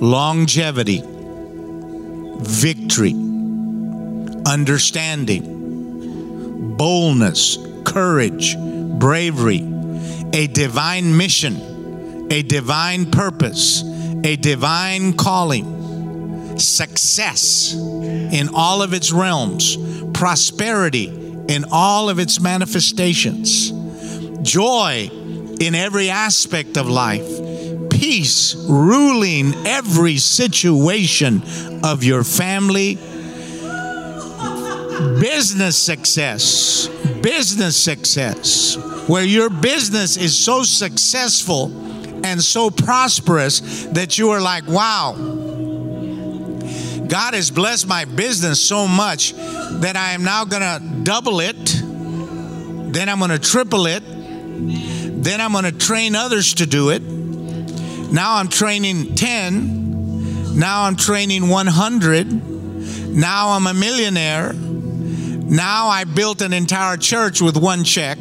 [0.01, 1.03] longevity,
[2.41, 3.15] victory,
[4.47, 8.57] understanding, boldness, courage,
[8.99, 9.63] bravery,
[10.33, 13.83] a divine mission, a divine purpose,
[14.25, 19.77] a divine calling, success in all of its realms,
[20.13, 21.07] prosperity
[21.49, 23.71] in all of its manifestations,
[24.43, 25.09] joy
[25.61, 27.41] in every aspect of life,
[27.95, 31.43] peace ruling every situation
[31.85, 32.97] of your family,
[35.21, 36.89] business success,
[37.23, 38.77] business success,
[39.07, 41.71] where your business is so successful
[42.25, 45.13] and so prosperous that you are like, wow,
[47.07, 51.57] God has blessed my business so much that I am now going to double it,
[52.93, 57.24] then I'm going to triple it, then I'm going to train others to do it.
[58.15, 64.53] Now I'm training 10, now I'm training 100, now I'm a millionaire.
[64.53, 68.19] Now I built an entire church with one check.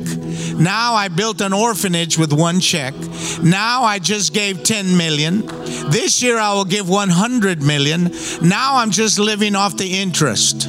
[0.56, 2.96] Now I built an orphanage with one check.
[3.44, 5.46] Now I just gave 10 million.
[5.92, 8.12] This year I will give 100 million.
[8.42, 10.66] Now I'm just living off the interest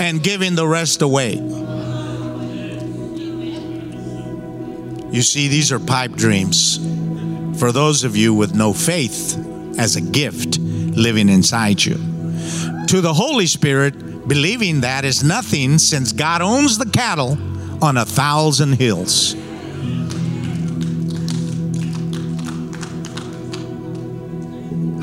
[0.00, 1.34] and giving the rest away.
[5.10, 6.78] You see, these are pipe dreams
[7.60, 9.36] for those of you with no faith
[9.78, 11.94] as a gift living inside you.
[12.86, 17.36] To the Holy Spirit, believing that is nothing since God owns the cattle
[17.82, 19.34] on a thousand hills.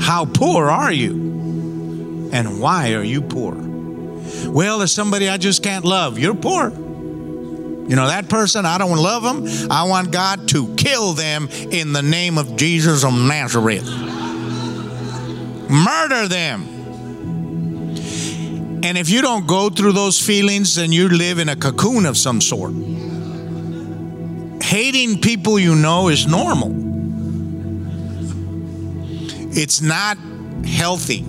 [0.04, 2.30] How poor are you?
[2.32, 3.54] And why are you poor?
[4.48, 6.18] Well, there's somebody I just can't love.
[6.18, 6.72] You're poor.
[7.88, 9.70] You know, that person, I don't love them.
[9.70, 13.88] I want God to kill them in the name of Jesus of Nazareth.
[15.70, 16.62] Murder them.
[18.84, 22.18] And if you don't go through those feelings, then you live in a cocoon of
[22.18, 22.72] some sort.
[24.62, 26.72] Hating people you know is normal,
[29.56, 30.18] it's not
[30.66, 31.24] healthy.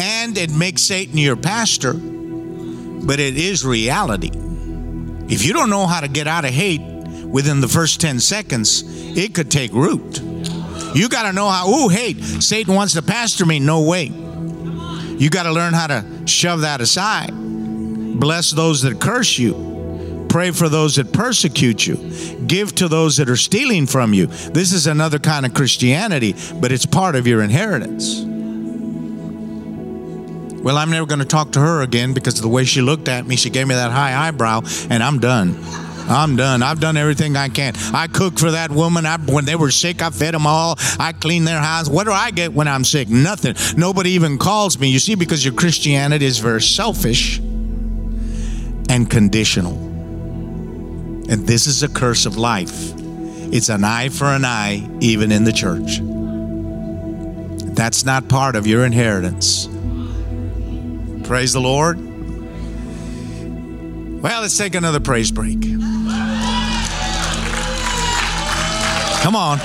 [0.00, 4.30] And it makes Satan your pastor, but it is reality.
[5.28, 8.82] If you don't know how to get out of hate within the first 10 seconds,
[8.86, 10.20] it could take root.
[10.94, 13.60] You got to know how, ooh, hate, Satan wants to pastor me.
[13.60, 14.04] No way.
[14.06, 17.30] You got to learn how to shove that aside.
[17.32, 20.26] Bless those that curse you.
[20.28, 21.96] Pray for those that persecute you.
[22.46, 24.26] Give to those that are stealing from you.
[24.26, 28.27] This is another kind of Christianity, but it's part of your inheritance.
[30.68, 33.08] Well, I'm never going to talk to her again because of the way she looked
[33.08, 33.36] at me.
[33.36, 34.60] She gave me that high eyebrow,
[34.90, 35.58] and I'm done.
[36.10, 36.62] I'm done.
[36.62, 37.72] I've done everything I can.
[37.94, 39.06] I cooked for that woman.
[39.06, 40.76] I, when they were sick, I fed them all.
[41.00, 41.88] I cleaned their house.
[41.88, 43.08] What do I get when I'm sick?
[43.08, 43.54] Nothing.
[43.78, 44.90] Nobody even calls me.
[44.90, 49.72] You see, because your Christianity is very selfish and conditional.
[49.72, 52.92] And this is a curse of life.
[53.54, 56.00] It's an eye for an eye, even in the church.
[57.74, 59.66] That's not part of your inheritance.
[61.28, 61.98] Praise the Lord.
[64.22, 65.60] Well, let's take another praise break.
[69.20, 69.58] Come on.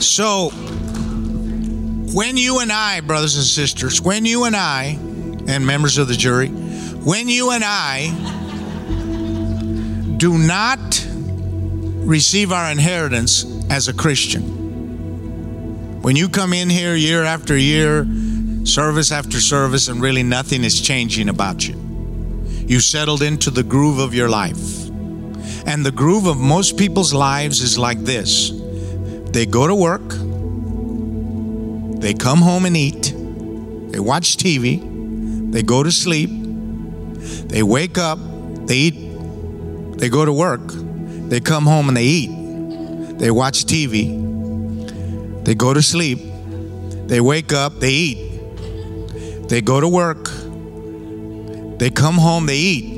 [0.00, 0.50] So,
[2.12, 4.98] when you and I, brothers and sisters, when you and I,
[5.46, 8.39] and members of the jury, when you and I
[10.20, 14.42] do not receive our inheritance as a Christian,
[16.02, 18.06] when you come in here year after year,
[18.64, 21.74] service after service, and really nothing is changing about you,
[22.66, 24.88] you settled into the groove of your life.
[25.66, 28.50] And the groove of most people's lives is like this
[29.32, 30.06] they go to work,
[32.02, 33.14] they come home and eat,
[33.90, 36.28] they watch TV, they go to sleep,
[37.48, 38.18] they wake up,
[38.66, 39.09] they eat,
[40.00, 40.62] they go to work,
[41.28, 46.18] they come home and they eat, they watch TV, they go to sleep,
[47.06, 50.30] they wake up, they eat, they go to work,
[51.78, 52.96] they come home, they eat.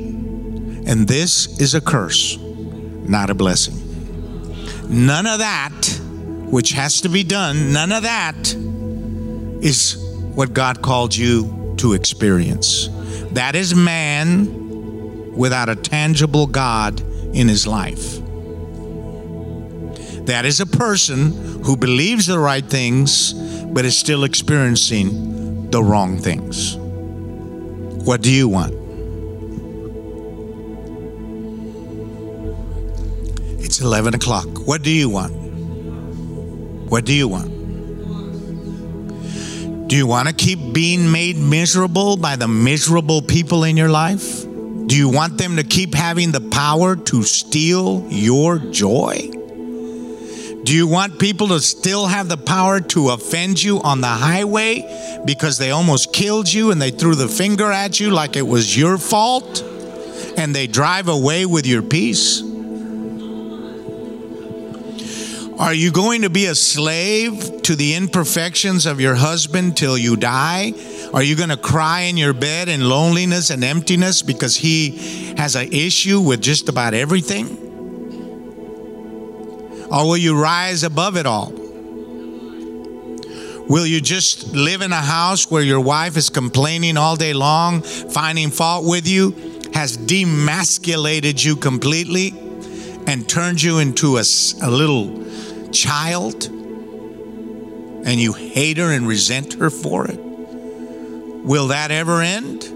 [0.86, 3.74] And this is a curse, not a blessing.
[4.88, 6.00] None of that,
[6.46, 8.54] which has to be done, none of that
[9.64, 9.96] is
[10.34, 12.88] what God called you to experience.
[13.32, 14.61] That is man
[15.32, 17.00] without a tangible God
[17.34, 18.20] in his life.
[20.26, 23.32] That is a person who believes the right things
[23.72, 26.76] but is still experiencing the wrong things.
[28.04, 28.74] What do you want?
[33.64, 34.46] It's 11 o'clock.
[34.66, 35.32] What do you want?
[36.90, 37.48] What do you want?
[39.88, 44.41] Do you want to keep being made miserable by the miserable people in your life?
[44.92, 49.30] Do you want them to keep having the power to steal your joy?
[50.64, 55.22] Do you want people to still have the power to offend you on the highway
[55.24, 58.76] because they almost killed you and they threw the finger at you like it was
[58.76, 59.62] your fault
[60.36, 62.42] and they drive away with your peace?
[65.62, 70.16] Are you going to be a slave to the imperfections of your husband till you
[70.16, 70.72] die?
[71.14, 75.54] Are you going to cry in your bed in loneliness and emptiness because he has
[75.54, 77.46] an issue with just about everything?
[79.88, 81.52] Or will you rise above it all?
[83.68, 87.82] Will you just live in a house where your wife is complaining all day long,
[87.82, 89.30] finding fault with you,
[89.74, 92.34] has demasculated you completely,
[93.06, 94.24] and turned you into a,
[94.60, 95.22] a little
[95.72, 96.48] child
[98.04, 100.18] and you hate her and resent her for it?
[100.18, 102.68] Will that ever end?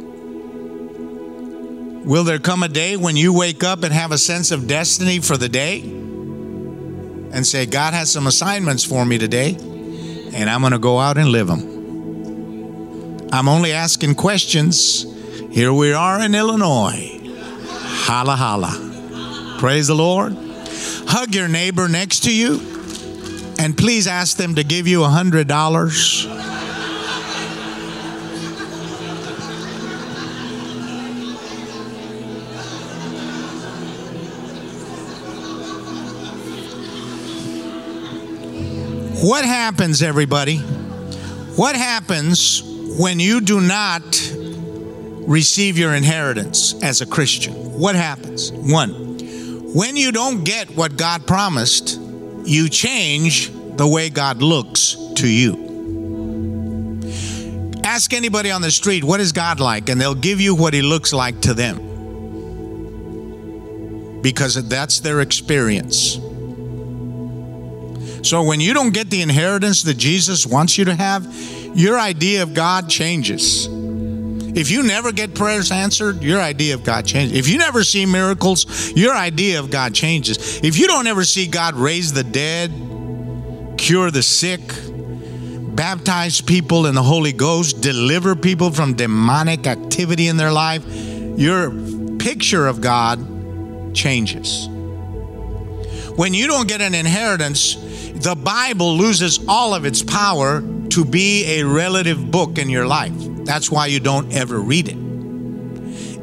[2.04, 5.18] Will there come a day when you wake up and have a sense of destiny
[5.18, 10.72] for the day and say, God has some assignments for me today, and I'm going
[10.72, 13.28] to go out and live them?
[13.32, 15.04] I'm only asking questions.
[15.50, 17.20] Here we are in Illinois.
[18.06, 19.56] Holla, holla.
[19.58, 20.36] Praise the Lord.
[21.08, 22.75] Hug your neighbor next to you
[23.58, 26.26] and please ask them to give you a hundred dollars.
[39.22, 40.58] What happens, everybody?
[41.56, 42.62] What happens
[42.98, 44.02] when you do not
[45.26, 47.54] receive your inheritance as a Christian?
[47.54, 48.52] What happens?
[48.52, 48.90] One,
[49.74, 51.98] when you don't get what God promised,
[52.46, 55.64] you change the way God looks to you.
[57.84, 59.88] Ask anybody on the street, what is God like?
[59.88, 61.82] And they'll give you what he looks like to them.
[64.22, 66.18] Because that's their experience.
[68.28, 71.24] So when you don't get the inheritance that Jesus wants you to have,
[71.74, 73.68] your idea of God changes.
[74.56, 77.38] If you never get prayers answered, your idea of God changes.
[77.38, 80.60] If you never see miracles, your idea of God changes.
[80.64, 82.72] If you don't ever see God raise the dead,
[83.76, 84.62] cure the sick,
[85.76, 90.82] baptize people in the Holy Ghost, deliver people from demonic activity in their life,
[91.36, 91.70] your
[92.18, 94.68] picture of God changes.
[96.16, 97.74] When you don't get an inheritance,
[98.14, 103.35] the Bible loses all of its power to be a relative book in your life.
[103.46, 105.06] That's why you don't ever read it.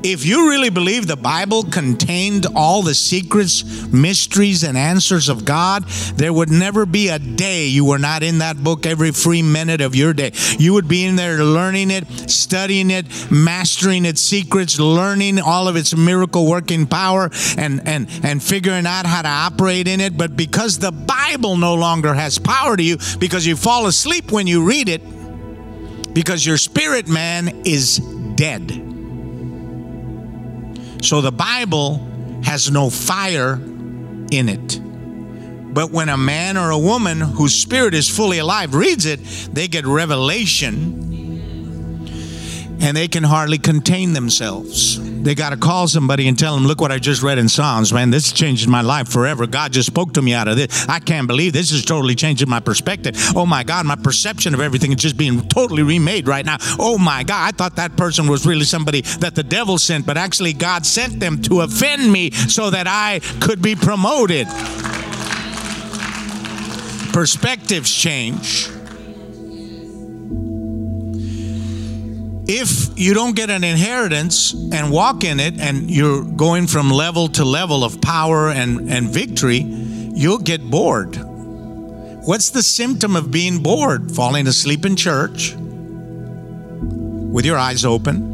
[0.05, 5.85] If you really believe the Bible contained all the secrets, mysteries, and answers of God,
[6.17, 9.79] there would never be a day you were not in that book every free minute
[9.79, 10.33] of your day.
[10.59, 15.77] You would be in there learning it, studying it, mastering its secrets, learning all of
[15.77, 20.17] its miracle working power, and, and, and figuring out how to operate in it.
[20.17, 24.47] But because the Bible no longer has power to you, because you fall asleep when
[24.47, 25.01] you read it,
[26.13, 27.97] because your spirit man is
[28.35, 28.69] dead.
[31.03, 31.95] So the Bible
[32.43, 34.79] has no fire in it.
[35.73, 39.19] But when a man or a woman whose spirit is fully alive reads it,
[39.51, 41.12] they get revelation
[42.83, 44.99] and they can hardly contain themselves.
[45.23, 47.93] They got to call somebody and tell them, Look what I just read in Psalms,
[47.93, 48.09] man.
[48.09, 49.47] This changed my life forever.
[49.47, 50.85] God just spoke to me out of this.
[50.89, 53.15] I can't believe this is totally changing my perspective.
[53.33, 56.57] Oh my God, my perception of everything is just being totally remade right now.
[56.77, 60.17] Oh my God, I thought that person was really somebody that the devil sent, but
[60.17, 64.47] actually God sent them to offend me so that I could be promoted.
[67.13, 68.67] Perspectives change.
[72.45, 77.29] If you don't get an inheritance and walk in it and you're going from level
[77.29, 81.15] to level of power and, and victory, you'll get bored.
[82.25, 84.11] What's the symptom of being bored?
[84.11, 88.31] Falling asleep in church with your eyes open.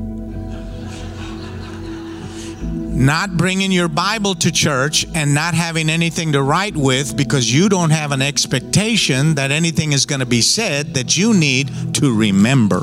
[3.06, 7.70] Not bringing your Bible to church and not having anything to write with because you
[7.70, 12.14] don't have an expectation that anything is going to be said that you need to
[12.14, 12.82] remember.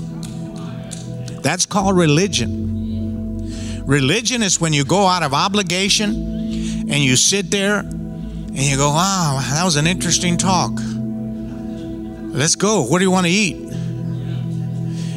[1.47, 3.85] That's called religion.
[3.87, 6.11] Religion is when you go out of obligation
[6.91, 10.73] and you sit there and you go, wow, that was an interesting talk.
[10.75, 12.83] Let's go.
[12.83, 13.66] What do you want to eat?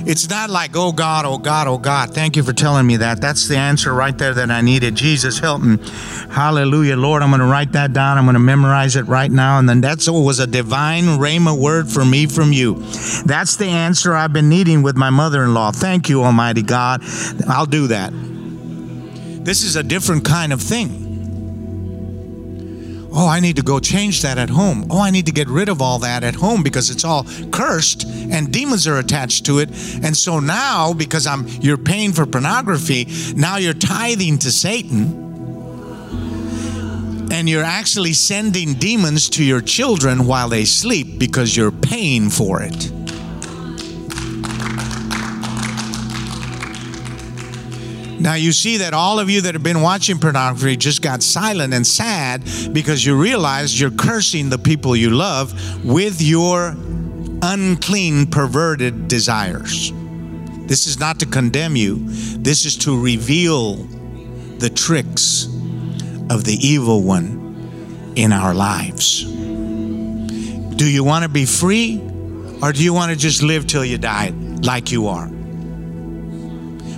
[0.05, 2.13] It's not like, oh God, oh God, oh God.
[2.13, 3.21] Thank you for telling me that.
[3.21, 4.95] That's the answer right there that I needed.
[4.95, 5.77] Jesus, help me.
[6.29, 6.95] Hallelujah.
[6.95, 8.17] Lord, I'm going to write that down.
[8.17, 9.59] I'm going to memorize it right now.
[9.59, 12.75] And then that's what was a divine rhema word for me from you.
[13.25, 15.71] That's the answer I've been needing with my mother in law.
[15.71, 17.01] Thank you, Almighty God.
[17.47, 18.11] I'll do that.
[18.13, 21.08] This is a different kind of thing.
[23.11, 24.85] Oh, I need to go change that at home.
[24.89, 28.05] Oh, I need to get rid of all that at home because it's all cursed
[28.05, 29.69] and demons are attached to it.
[30.03, 35.27] And so now, because I'm you're paying for pornography, now you're tithing to Satan.
[37.31, 42.61] And you're actually sending demons to your children while they sleep because you're paying for
[42.61, 42.98] it.
[48.19, 51.73] Now you see that all of you that have been watching pornography just got silent
[51.73, 52.43] and sad
[52.73, 55.53] because you realize you're cursing the people you love
[55.85, 56.75] with your
[57.41, 59.93] unclean, perverted desires.
[60.67, 61.95] This is not to condemn you,
[62.37, 63.75] this is to reveal
[64.57, 65.45] the tricks
[66.29, 69.23] of the evil one in our lives.
[69.23, 72.01] Do you want to be free
[72.61, 74.29] or do you want to just live till you die
[74.61, 75.29] like you are?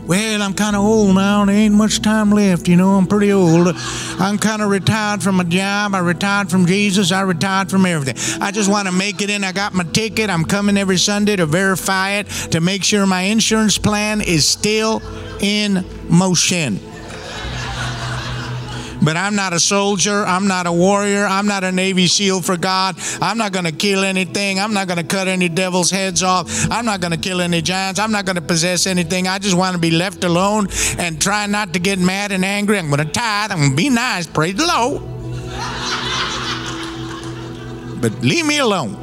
[0.05, 1.45] Well, I'm kind of old now.
[1.45, 2.67] There ain't much time left.
[2.67, 3.73] You know, I'm pretty old.
[4.19, 5.95] I'm kind of retired from my job.
[5.95, 7.11] I retired from Jesus.
[7.11, 8.41] I retired from everything.
[8.41, 9.43] I just want to make it in.
[9.43, 10.29] I got my ticket.
[10.29, 15.01] I'm coming every Sunday to verify it to make sure my insurance plan is still
[15.39, 16.79] in motion.
[19.03, 20.23] But I'm not a soldier.
[20.25, 21.25] I'm not a warrior.
[21.25, 22.95] I'm not a Navy SEAL for God.
[23.21, 24.59] I'm not going to kill anything.
[24.59, 26.69] I'm not going to cut any devil's heads off.
[26.69, 27.99] I'm not going to kill any giants.
[27.99, 29.27] I'm not going to possess anything.
[29.27, 30.67] I just want to be left alone
[30.99, 32.77] and try not to get mad and angry.
[32.77, 33.51] I'm going to tithe.
[33.51, 34.27] I'm going to be nice.
[34.27, 35.01] Praise the Lord.
[38.01, 38.93] But leave me alone.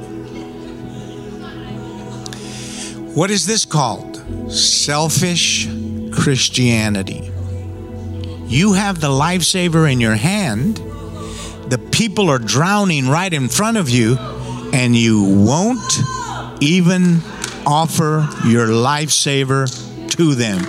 [3.14, 4.16] What is this called?
[4.52, 5.68] Selfish
[6.12, 7.32] Christianity.
[8.48, 10.78] You have the lifesaver in your hand,
[11.68, 14.16] the people are drowning right in front of you,
[14.72, 15.98] and you won't
[16.62, 17.20] even
[17.66, 19.68] offer your lifesaver
[20.16, 20.60] to them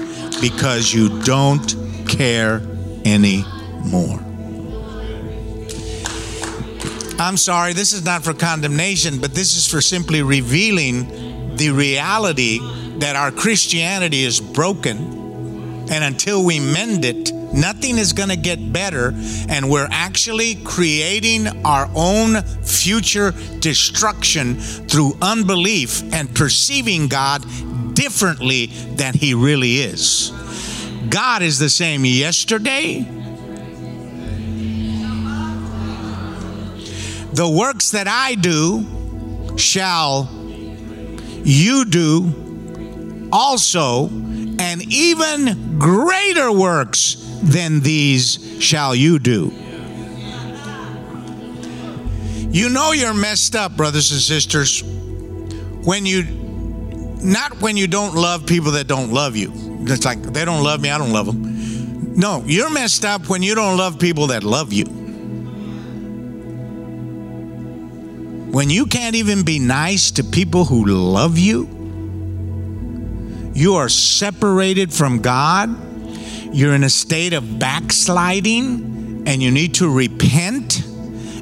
[0.41, 1.73] because you don't
[2.05, 2.61] care
[3.05, 4.19] anymore.
[7.17, 12.59] I'm sorry, this is not for condemnation, but this is for simply revealing the reality
[12.99, 15.87] that our Christianity is broken.
[15.89, 19.13] And until we mend it, Nothing is going to get better,
[19.49, 27.43] and we're actually creating our own future destruction through unbelief and perceiving God
[27.95, 30.31] differently than He really is.
[31.09, 32.99] God is the same yesterday.
[37.33, 40.29] The works that I do shall
[41.43, 49.51] you do also, and even greater works than these shall you do.
[52.51, 54.81] You know you're messed up, brothers and sisters,
[55.85, 56.23] when you,
[57.23, 59.53] not when you don't love people that don't love you.
[59.81, 62.15] It's like, they don't love me, I don't love them.
[62.15, 64.85] No, you're messed up when you don't love people that love you.
[68.51, 71.69] When you can't even be nice to people who love you,
[73.53, 75.69] you are separated from God
[76.51, 80.83] you're in a state of backsliding and you need to repent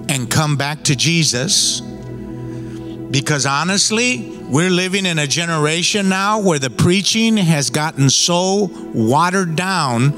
[0.09, 1.79] and come back to Jesus.
[1.79, 9.55] Because honestly, we're living in a generation now where the preaching has gotten so watered
[9.55, 10.13] down.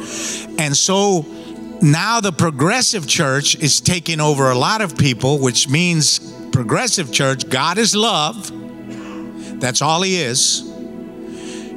[0.57, 1.25] And so
[1.81, 6.19] now the progressive church is taking over a lot of people, which means
[6.51, 8.51] progressive church, God is love.
[9.59, 10.63] That's all He is.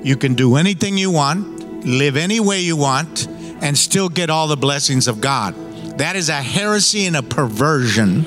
[0.03, 1.52] You can do anything you want
[1.85, 3.26] live any way you want,
[3.61, 5.55] and still get all the blessings of God.
[5.99, 8.22] That is a heresy and a perversion.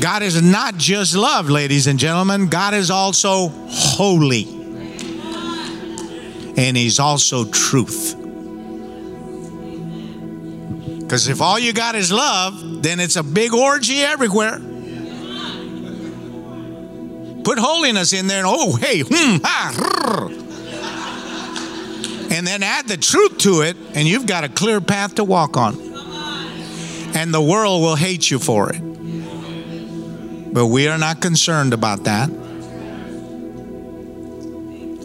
[0.00, 2.46] God is not just love, ladies and gentlemen.
[2.48, 4.44] God is also holy.
[6.56, 8.14] And He's also truth.
[11.00, 14.60] Because if all you got is love, then it's a big orgy everywhere.
[17.44, 20.28] Put holiness in there and oh, hey, hmm, ha,
[22.30, 25.56] and then add the truth to it, and you've got a clear path to walk
[25.56, 25.78] on.
[27.14, 28.80] And the world will hate you for it.
[30.52, 32.30] But we are not concerned about that.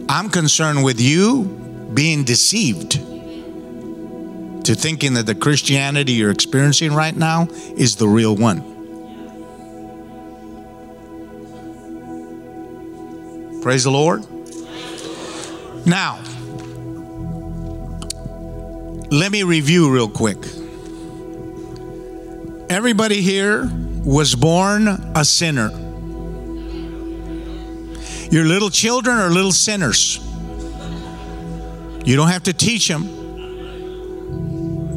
[0.08, 1.44] I'm concerned with you
[1.94, 2.92] being deceived
[4.64, 8.72] to thinking that the Christianity you're experiencing right now is the real one.
[13.62, 14.26] Praise the Lord.
[15.86, 16.18] Now,
[19.14, 20.38] let me review real quick.
[22.68, 23.70] Everybody here
[24.04, 25.70] was born a sinner.
[28.30, 30.18] Your little children are little sinners.
[32.04, 33.08] You don't have to teach them.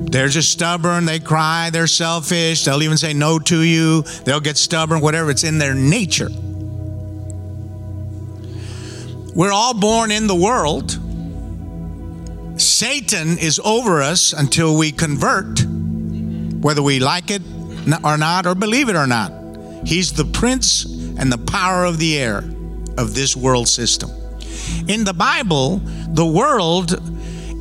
[0.07, 1.05] They're just stubborn.
[1.05, 1.70] They cry.
[1.70, 2.65] They're selfish.
[2.65, 4.01] They'll even say no to you.
[4.26, 5.30] They'll get stubborn, whatever.
[5.30, 6.30] It's in their nature.
[9.36, 10.97] We're all born in the world.
[12.58, 15.64] Satan is over us until we convert,
[16.62, 17.41] whether we like it
[18.03, 19.32] or not, or believe it or not.
[19.86, 22.39] He's the prince and the power of the air
[22.97, 24.10] of this world system.
[24.88, 25.78] In the Bible,
[26.10, 26.99] the world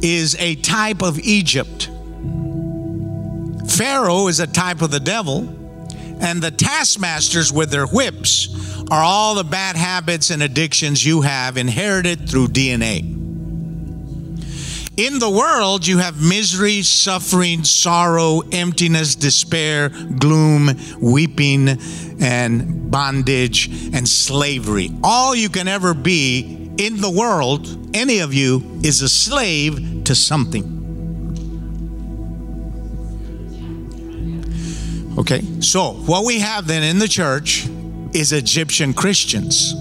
[0.03, 1.91] is a type of Egypt.
[3.69, 5.41] Pharaoh is a type of the devil,
[6.21, 8.49] and the taskmasters with their whips
[8.91, 13.26] are all the bad habits and addictions you have inherited through DNA.
[14.97, 21.69] In the world, you have misery, suffering, sorrow, emptiness, despair, gloom, weeping,
[22.19, 24.91] and bondage and slavery.
[25.05, 30.15] All you can ever be in the world, any of you, is a slave to
[30.15, 30.73] something.
[35.19, 37.67] Okay, so what we have then in the church
[38.15, 39.75] is Egyptian Christians.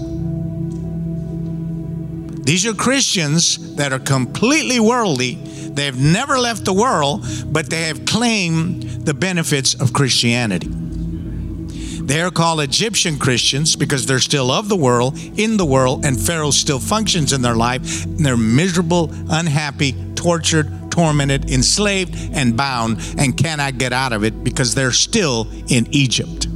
[2.46, 5.34] These are Christians that are completely worldly.
[5.34, 10.68] They've never left the world, but they have claimed the benefits of Christianity.
[10.70, 16.52] They're called Egyptian Christians because they're still of the world, in the world, and Pharaoh
[16.52, 18.04] still functions in their life.
[18.04, 24.44] And they're miserable, unhappy, tortured, tormented, enslaved, and bound, and cannot get out of it
[24.44, 26.46] because they're still in Egypt.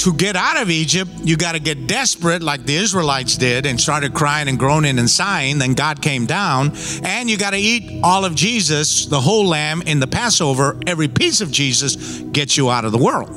[0.00, 3.78] To get out of Egypt, you got to get desperate like the Israelites did and
[3.78, 5.58] started crying and groaning and sighing.
[5.58, 6.72] Then God came down,
[7.04, 10.78] and you got to eat all of Jesus, the whole lamb in the Passover.
[10.86, 13.28] Every piece of Jesus gets you out of the world.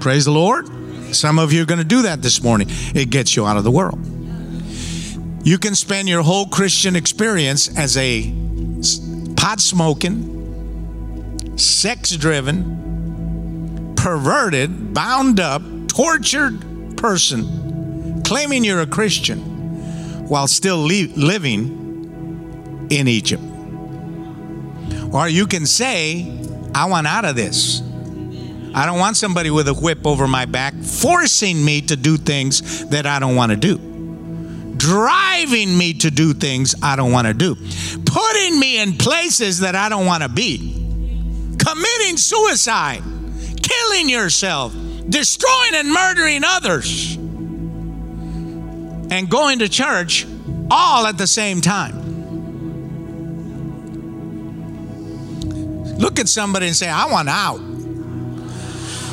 [0.00, 0.68] Praise the Lord.
[1.12, 2.68] Some of you are going to do that this morning.
[2.94, 3.98] It gets you out of the world.
[5.44, 8.32] You can spend your whole Christian experience as a
[9.36, 12.78] pot smoking, sex driven,
[14.02, 19.38] perverted, bound up, tortured person claiming you're a Christian
[20.26, 23.44] while still li- living in Egypt.
[25.12, 26.36] Or you can say,
[26.74, 27.80] I want out of this.
[28.74, 32.84] I don't want somebody with a whip over my back forcing me to do things
[32.86, 33.90] that I don't want to do
[34.78, 37.54] driving me to do things I don't want to do,
[38.04, 40.58] putting me in places that I don't want to be,
[41.56, 43.00] committing suicide,
[43.72, 44.74] killing yourself,
[45.08, 50.26] destroying and murdering others, and going to church
[50.70, 52.00] all at the same time.
[55.98, 57.60] Look at somebody and say, I want out.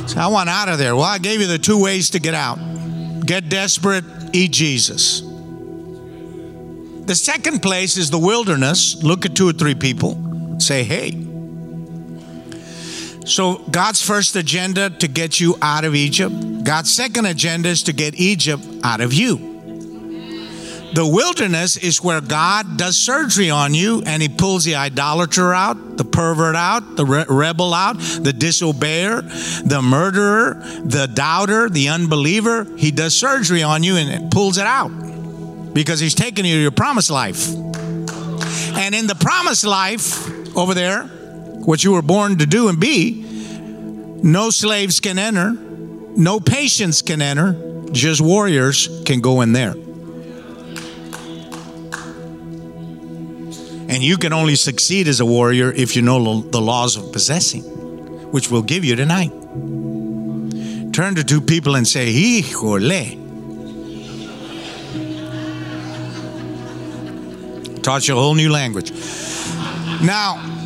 [0.09, 0.95] Say, I want out of there.
[0.95, 2.57] Well, I gave you the two ways to get out
[3.29, 4.03] get desperate,
[4.33, 5.21] eat Jesus.
[7.05, 9.03] The second place is the wilderness.
[9.03, 10.59] Look at two or three people.
[10.59, 11.28] Say, hey.
[13.29, 16.63] So, God's first agenda to get you out of Egypt.
[16.63, 19.37] God's second agenda is to get Egypt out of you.
[20.95, 25.97] The wilderness is where God does surgery on you and He pulls the idolater out,
[25.97, 29.21] the pervert out, the re- rebel out, the disobeyer,
[29.63, 32.65] the murderer, the doubter, the unbeliever.
[32.77, 34.89] He does surgery on you and it pulls it out
[35.71, 37.47] because he's taking you to your promised life.
[38.75, 41.07] And in the promised life over there,
[41.69, 43.23] what you were born to do and be,
[44.23, 47.53] no slaves can enter, no patients can enter,
[47.91, 49.73] just warriors can go in there.
[53.87, 57.61] And you can only succeed as a warrior if you know the laws of possessing,
[58.31, 59.29] which we'll give you tonight.
[60.91, 63.13] Turn to two people and say, Híjole.
[67.83, 68.91] Taught you a whole new language.
[70.01, 70.58] Now,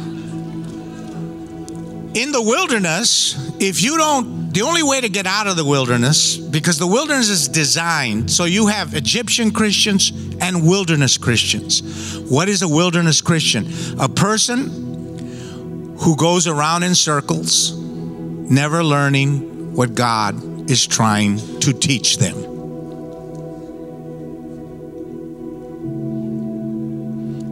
[2.16, 6.38] in the wilderness, if you don't, the only way to get out of the wilderness,
[6.38, 12.20] because the wilderness is designed so you have Egyptian Christians and wilderness Christians.
[12.30, 13.68] What is a wilderness Christian?
[14.00, 22.18] A person who goes around in circles, never learning what God is trying to teach
[22.18, 22.52] them.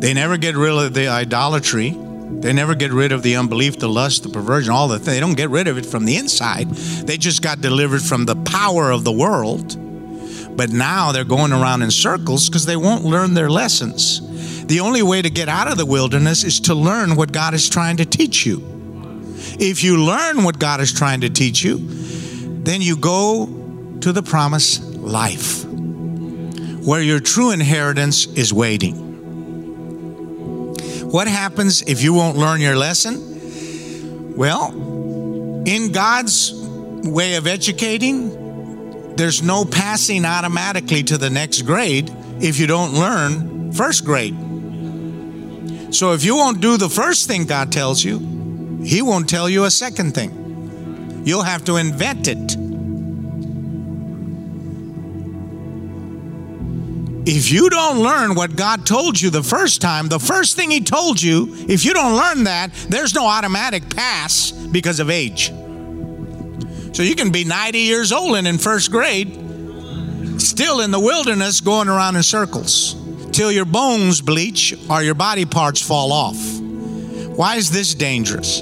[0.01, 1.91] They never get rid of the idolatry.
[2.39, 5.07] They never get rid of the unbelief, the lust, the perversion, all the things.
[5.07, 6.69] They don't get rid of it from the inside.
[6.69, 9.77] They just got delivered from the power of the world.
[10.55, 14.65] But now they're going around in circles because they won't learn their lessons.
[14.65, 17.69] The only way to get out of the wilderness is to learn what God is
[17.69, 18.63] trying to teach you.
[19.59, 21.77] If you learn what God is trying to teach you,
[22.63, 23.45] then you go
[24.01, 29.11] to the promised life where your true inheritance is waiting.
[31.12, 34.34] What happens if you won't learn your lesson?
[34.38, 34.72] Well,
[35.66, 36.53] in God's
[37.03, 42.09] way of educating, there's no passing automatically to the next grade
[42.39, 44.36] if you don't learn first grade.
[45.93, 48.20] So if you won't do the first thing God tells you,
[48.86, 51.22] He won't tell you a second thing.
[51.26, 52.55] You'll have to invent it.
[57.34, 60.82] If you don't learn what God told you the first time, the first thing He
[60.82, 65.47] told you, if you don't learn that, there's no automatic pass because of age.
[66.93, 69.29] So you can be 90 years old and in first grade,
[70.41, 72.97] still in the wilderness going around in circles
[73.32, 76.59] till your bones bleach or your body parts fall off.
[76.59, 78.59] Why is this dangerous?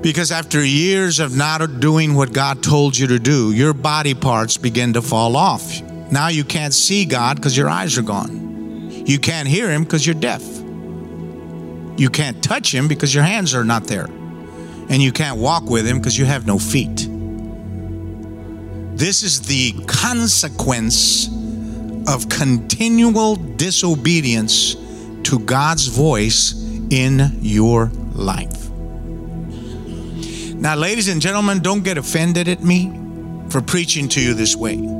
[0.00, 4.56] Because after years of not doing what God told you to do, your body parts
[4.56, 5.80] begin to fall off.
[6.10, 9.06] Now you can't see God because your eyes are gone.
[9.06, 10.42] You can't hear Him because you're deaf.
[11.98, 14.06] You can't touch Him because your hands are not there.
[14.90, 17.08] And you can't walk with Him because you have no feet.
[18.96, 21.28] This is the consequence
[22.08, 24.76] of continual disobedience
[25.24, 26.54] to God's voice
[26.90, 28.70] in your life.
[30.54, 32.92] Now, ladies and gentlemen, don't get offended at me
[33.50, 34.97] for preaching to you this way.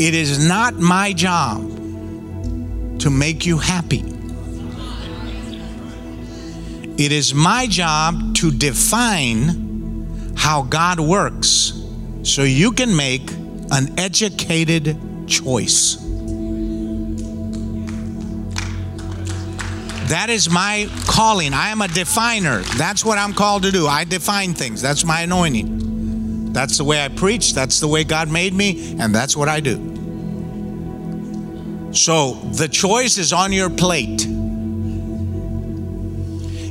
[0.00, 1.60] It is not my job
[3.00, 4.04] to make you happy.
[6.96, 11.82] It is my job to define how God works
[12.22, 13.28] so you can make
[13.72, 14.96] an educated
[15.26, 15.96] choice.
[20.08, 21.52] That is my calling.
[21.52, 22.60] I am a definer.
[22.76, 23.88] That's what I'm called to do.
[23.88, 24.80] I define things.
[24.80, 25.88] That's my anointing.
[26.58, 27.54] That's the way I preach.
[27.54, 28.96] That's the way God made me.
[28.98, 29.76] And that's what I do.
[31.92, 34.26] So the choice is on your plate.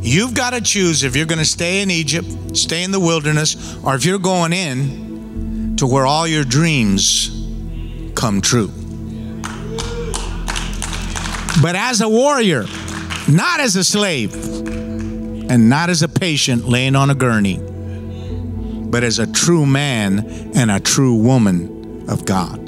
[0.04, 2.28] You've got to choose if you're going to stay in Egypt,
[2.58, 7.30] stay in the wilderness, or if you're going in to where all your dreams
[8.14, 8.68] come true.
[11.62, 12.66] But as a warrior,
[13.30, 14.36] not as a slave,
[15.50, 17.62] and not as a patient laying on a gurney,
[18.90, 22.68] but as a true man and a true woman of God.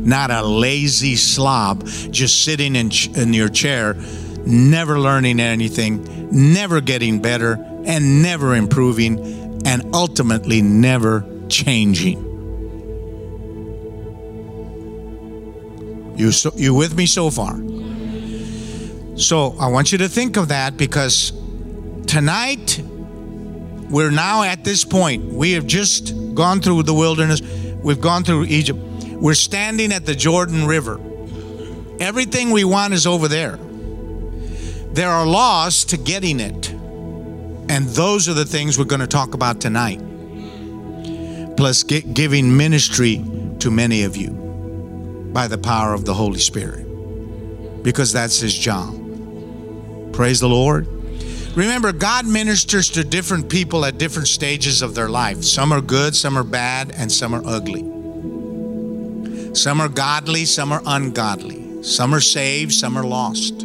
[0.00, 3.94] Not a lazy slob just sitting in, in your chair,
[4.46, 7.54] never learning anything, never getting better,
[7.84, 12.26] and never improving, and ultimately never changing.
[16.16, 17.56] You, so, you with me so far?
[19.16, 21.32] So I want you to think of that because
[22.06, 22.82] tonight
[23.90, 25.24] we're now at this point.
[25.24, 27.42] We have just gone through the wilderness,
[27.82, 28.78] we've gone through Egypt.
[29.20, 30.98] We're standing at the Jordan River.
[32.00, 33.58] Everything we want is over there.
[34.92, 36.70] There are laws to getting it.
[37.70, 40.00] And those are the things we're going to talk about tonight.
[41.56, 43.22] Plus, giving ministry
[43.58, 44.30] to many of you
[45.32, 46.86] by the power of the Holy Spirit
[47.82, 48.94] because that's his job.
[50.12, 50.88] Praise the Lord.
[51.56, 55.42] Remember, God ministers to different people at different stages of their life.
[55.42, 57.82] Some are good, some are bad, and some are ugly.
[59.54, 61.82] Some are godly, some are ungodly.
[61.82, 63.62] Some are saved, some are lost.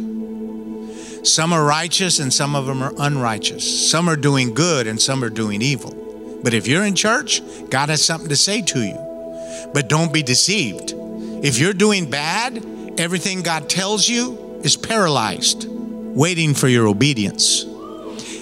[1.22, 3.90] Some are righteous, and some of them are unrighteous.
[3.90, 6.40] Some are doing good, and some are doing evil.
[6.42, 9.70] But if you're in church, God has something to say to you.
[9.72, 10.92] But don't be deceived.
[11.44, 12.64] If you're doing bad,
[12.98, 17.65] everything God tells you is paralyzed, waiting for your obedience.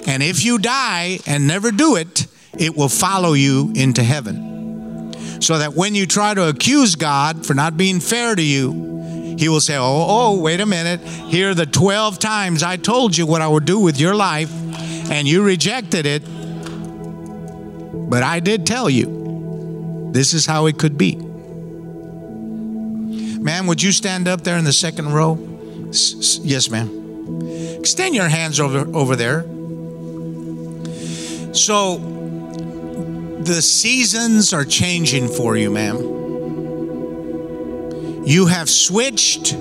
[0.07, 2.27] And if you die and never do it,
[2.59, 5.13] it will follow you into heaven.
[5.41, 9.49] So that when you try to accuse God for not being fair to you, He
[9.49, 11.01] will say, Oh, oh, wait a minute.
[11.01, 14.53] Here are the 12 times I told you what I would do with your life,
[15.11, 16.23] and you rejected it.
[18.11, 21.17] But I did tell you this is how it could be.
[23.45, 25.39] Ma'am, would you stand up there in the second row?
[25.89, 27.41] S- yes, ma'am.
[27.79, 29.45] Extend your hands over, over there.
[31.55, 35.97] So, the seasons are changing for you, ma'am.
[38.27, 39.53] You have switched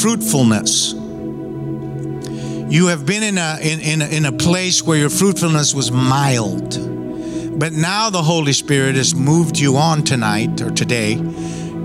[0.00, 0.94] fruitfulness.
[2.72, 5.92] You have been in a, in, in, a, in a place where your fruitfulness was
[5.92, 6.78] mild.
[7.58, 11.16] But now the Holy Spirit has moved you on tonight or today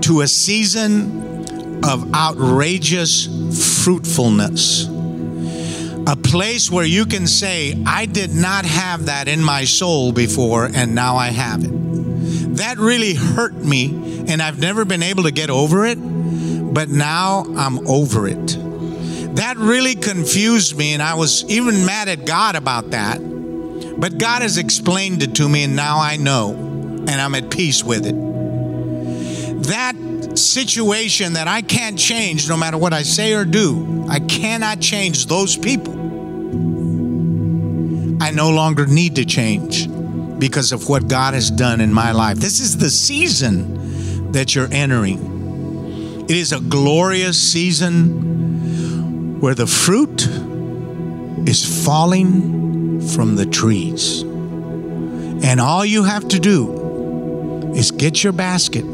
[0.00, 3.26] to a season of outrageous
[3.84, 4.95] fruitfulness.
[6.08, 10.66] A place where you can say, I did not have that in my soul before,
[10.72, 11.70] and now I have it.
[12.58, 17.44] That really hurt me, and I've never been able to get over it, but now
[17.56, 18.56] I'm over it.
[19.34, 23.18] That really confused me, and I was even mad at God about that.
[23.18, 27.82] But God has explained it to me, and now I know, and I'm at peace
[27.82, 28.14] with it.
[29.64, 29.96] That
[30.38, 35.26] situation that I can't change no matter what I say or do, I cannot change
[35.26, 35.95] those people.
[38.26, 39.88] I no longer need to change
[40.40, 42.38] because of what God has done in my life.
[42.38, 46.24] This is the season that you're entering.
[46.24, 50.26] It is a glorious season where the fruit
[51.48, 54.22] is falling from the trees.
[54.22, 58.84] And all you have to do is get your basket,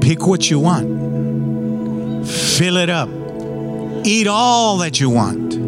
[0.00, 3.10] pick what you want, fill it up,
[4.06, 5.65] eat all that you want,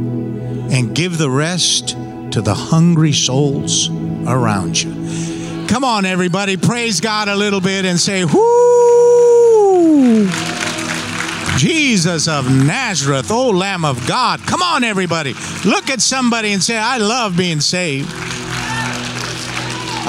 [0.71, 1.97] and give the rest
[2.33, 3.91] to the hungry souls
[4.27, 5.67] around you.
[5.69, 10.29] Come on, everybody, praise God a little bit and say, Whoo!
[11.57, 14.41] Jesus of Nazareth, oh Lamb of God.
[14.47, 15.35] Come on, everybody.
[15.65, 18.13] Look at somebody and say, I love being saved.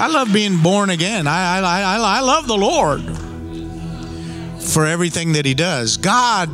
[0.01, 1.27] I love being born again.
[1.27, 3.01] I, I, I, I love the Lord
[4.61, 5.97] for everything that He does.
[5.97, 6.49] God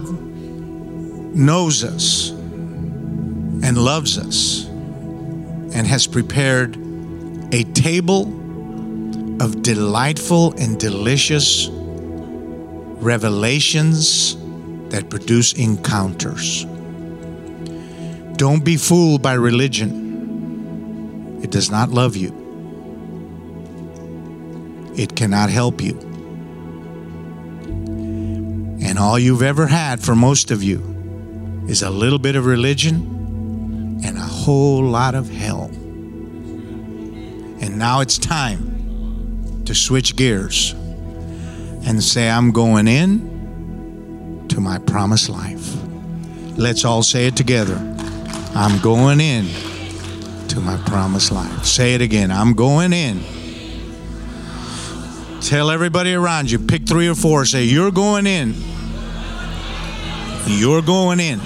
[1.36, 2.32] knows us
[3.66, 6.78] and loves us and has prepared
[7.52, 8.22] a table
[9.42, 11.68] of delightful and delicious
[13.02, 14.38] revelations
[14.90, 16.66] that produce encounters.
[18.38, 22.30] Don't be fooled by religion, it does not love you,
[24.96, 25.98] it cannot help you.
[28.86, 33.15] And all you've ever had for most of you is a little bit of religion
[34.04, 35.66] and a whole lot of hell.
[37.62, 40.74] And now it's time to switch gears
[41.86, 45.76] and say, I'm going in to my promised life.
[46.58, 47.76] Let's all say it together.
[48.56, 49.48] I'm going in
[50.50, 51.66] to my promised life.
[51.66, 52.32] Say it again.
[52.32, 53.22] I'm going in.
[55.42, 58.56] Tell everybody around you, pick three or four, say, You're going in.
[60.48, 61.40] You're going in.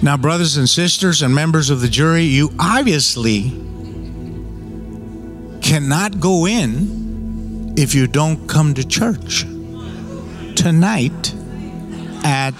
[0.00, 3.50] Now, brothers and sisters and members of the jury, you obviously
[5.60, 9.44] cannot go in if you don't come to church
[10.54, 11.34] tonight
[12.24, 12.54] at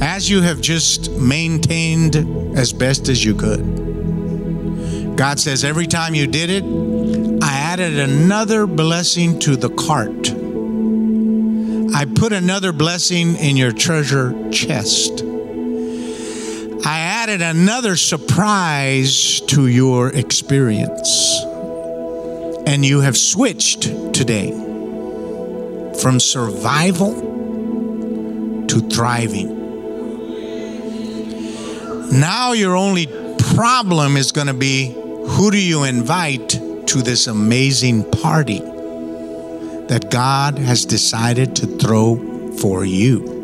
[0.00, 2.14] as you have just maintained
[2.56, 6.62] as best as you could, God says, every time you did it,
[7.42, 10.30] I added another blessing to the cart.
[11.92, 15.24] I put another blessing in your treasure chest.
[16.86, 21.42] I added another surprise to your experience.
[22.64, 24.68] And you have switched today
[26.00, 27.14] from survival
[28.66, 29.58] to thriving.
[32.18, 33.06] Now, your only
[33.54, 40.58] problem is going to be who do you invite to this amazing party that God
[40.58, 43.38] has decided to throw for you.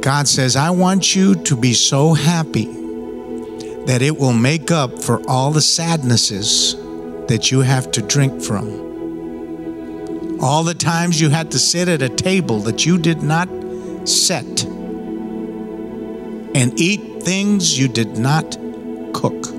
[0.00, 2.66] God says, I want you to be so happy
[3.86, 6.76] that it will make up for all the sadnesses
[7.28, 8.83] that you have to drink from.
[10.40, 13.48] All the times you had to sit at a table that you did not
[14.06, 14.64] set
[16.54, 18.56] and eat things you did not
[19.12, 19.54] cook.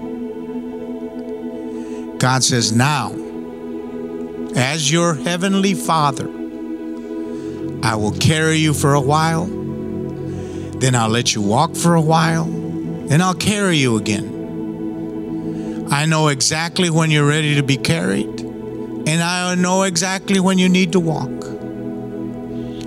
[2.19, 3.13] God says, Now,
[4.55, 6.30] as your heavenly Father,
[7.84, 12.45] I will carry you for a while, then I'll let you walk for a while,
[12.45, 14.32] then I'll carry you again.
[15.91, 18.34] I know exactly when you're ready to be carried,
[19.07, 21.29] and I know exactly when you need to walk.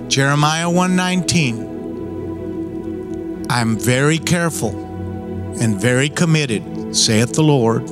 [0.09, 3.47] Jeremiah 119.
[3.49, 4.71] I'm very careful
[5.61, 7.87] and very committed, saith the Lord,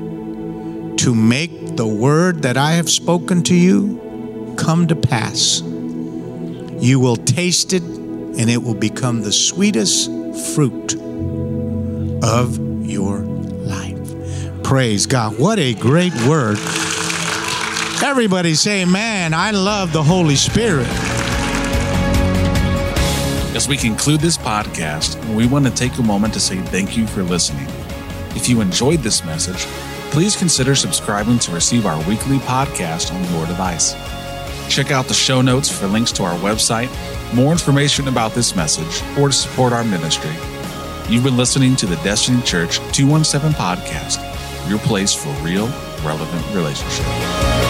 [0.99, 5.61] to make the word that I have spoken to you come to pass.
[5.61, 10.11] You will taste it, and it will become the sweetest
[10.53, 10.95] fruit
[12.23, 14.63] of your life.
[14.63, 15.39] Praise God.
[15.39, 16.57] What a great word.
[18.03, 20.87] Everybody say, Man, I love the Holy Spirit.
[23.55, 27.07] As we conclude this podcast, we want to take a moment to say thank you
[27.07, 27.67] for listening.
[28.35, 29.65] If you enjoyed this message,
[30.11, 33.93] please consider subscribing to receive our weekly podcast on your device.
[34.69, 36.89] Check out the show notes for links to our website,
[37.33, 40.35] more information about this message, or to support our ministry.
[41.09, 44.19] You've been listening to the Destiny Church 217 podcast,
[44.69, 45.67] your place for real,
[46.03, 47.66] relevant relationship.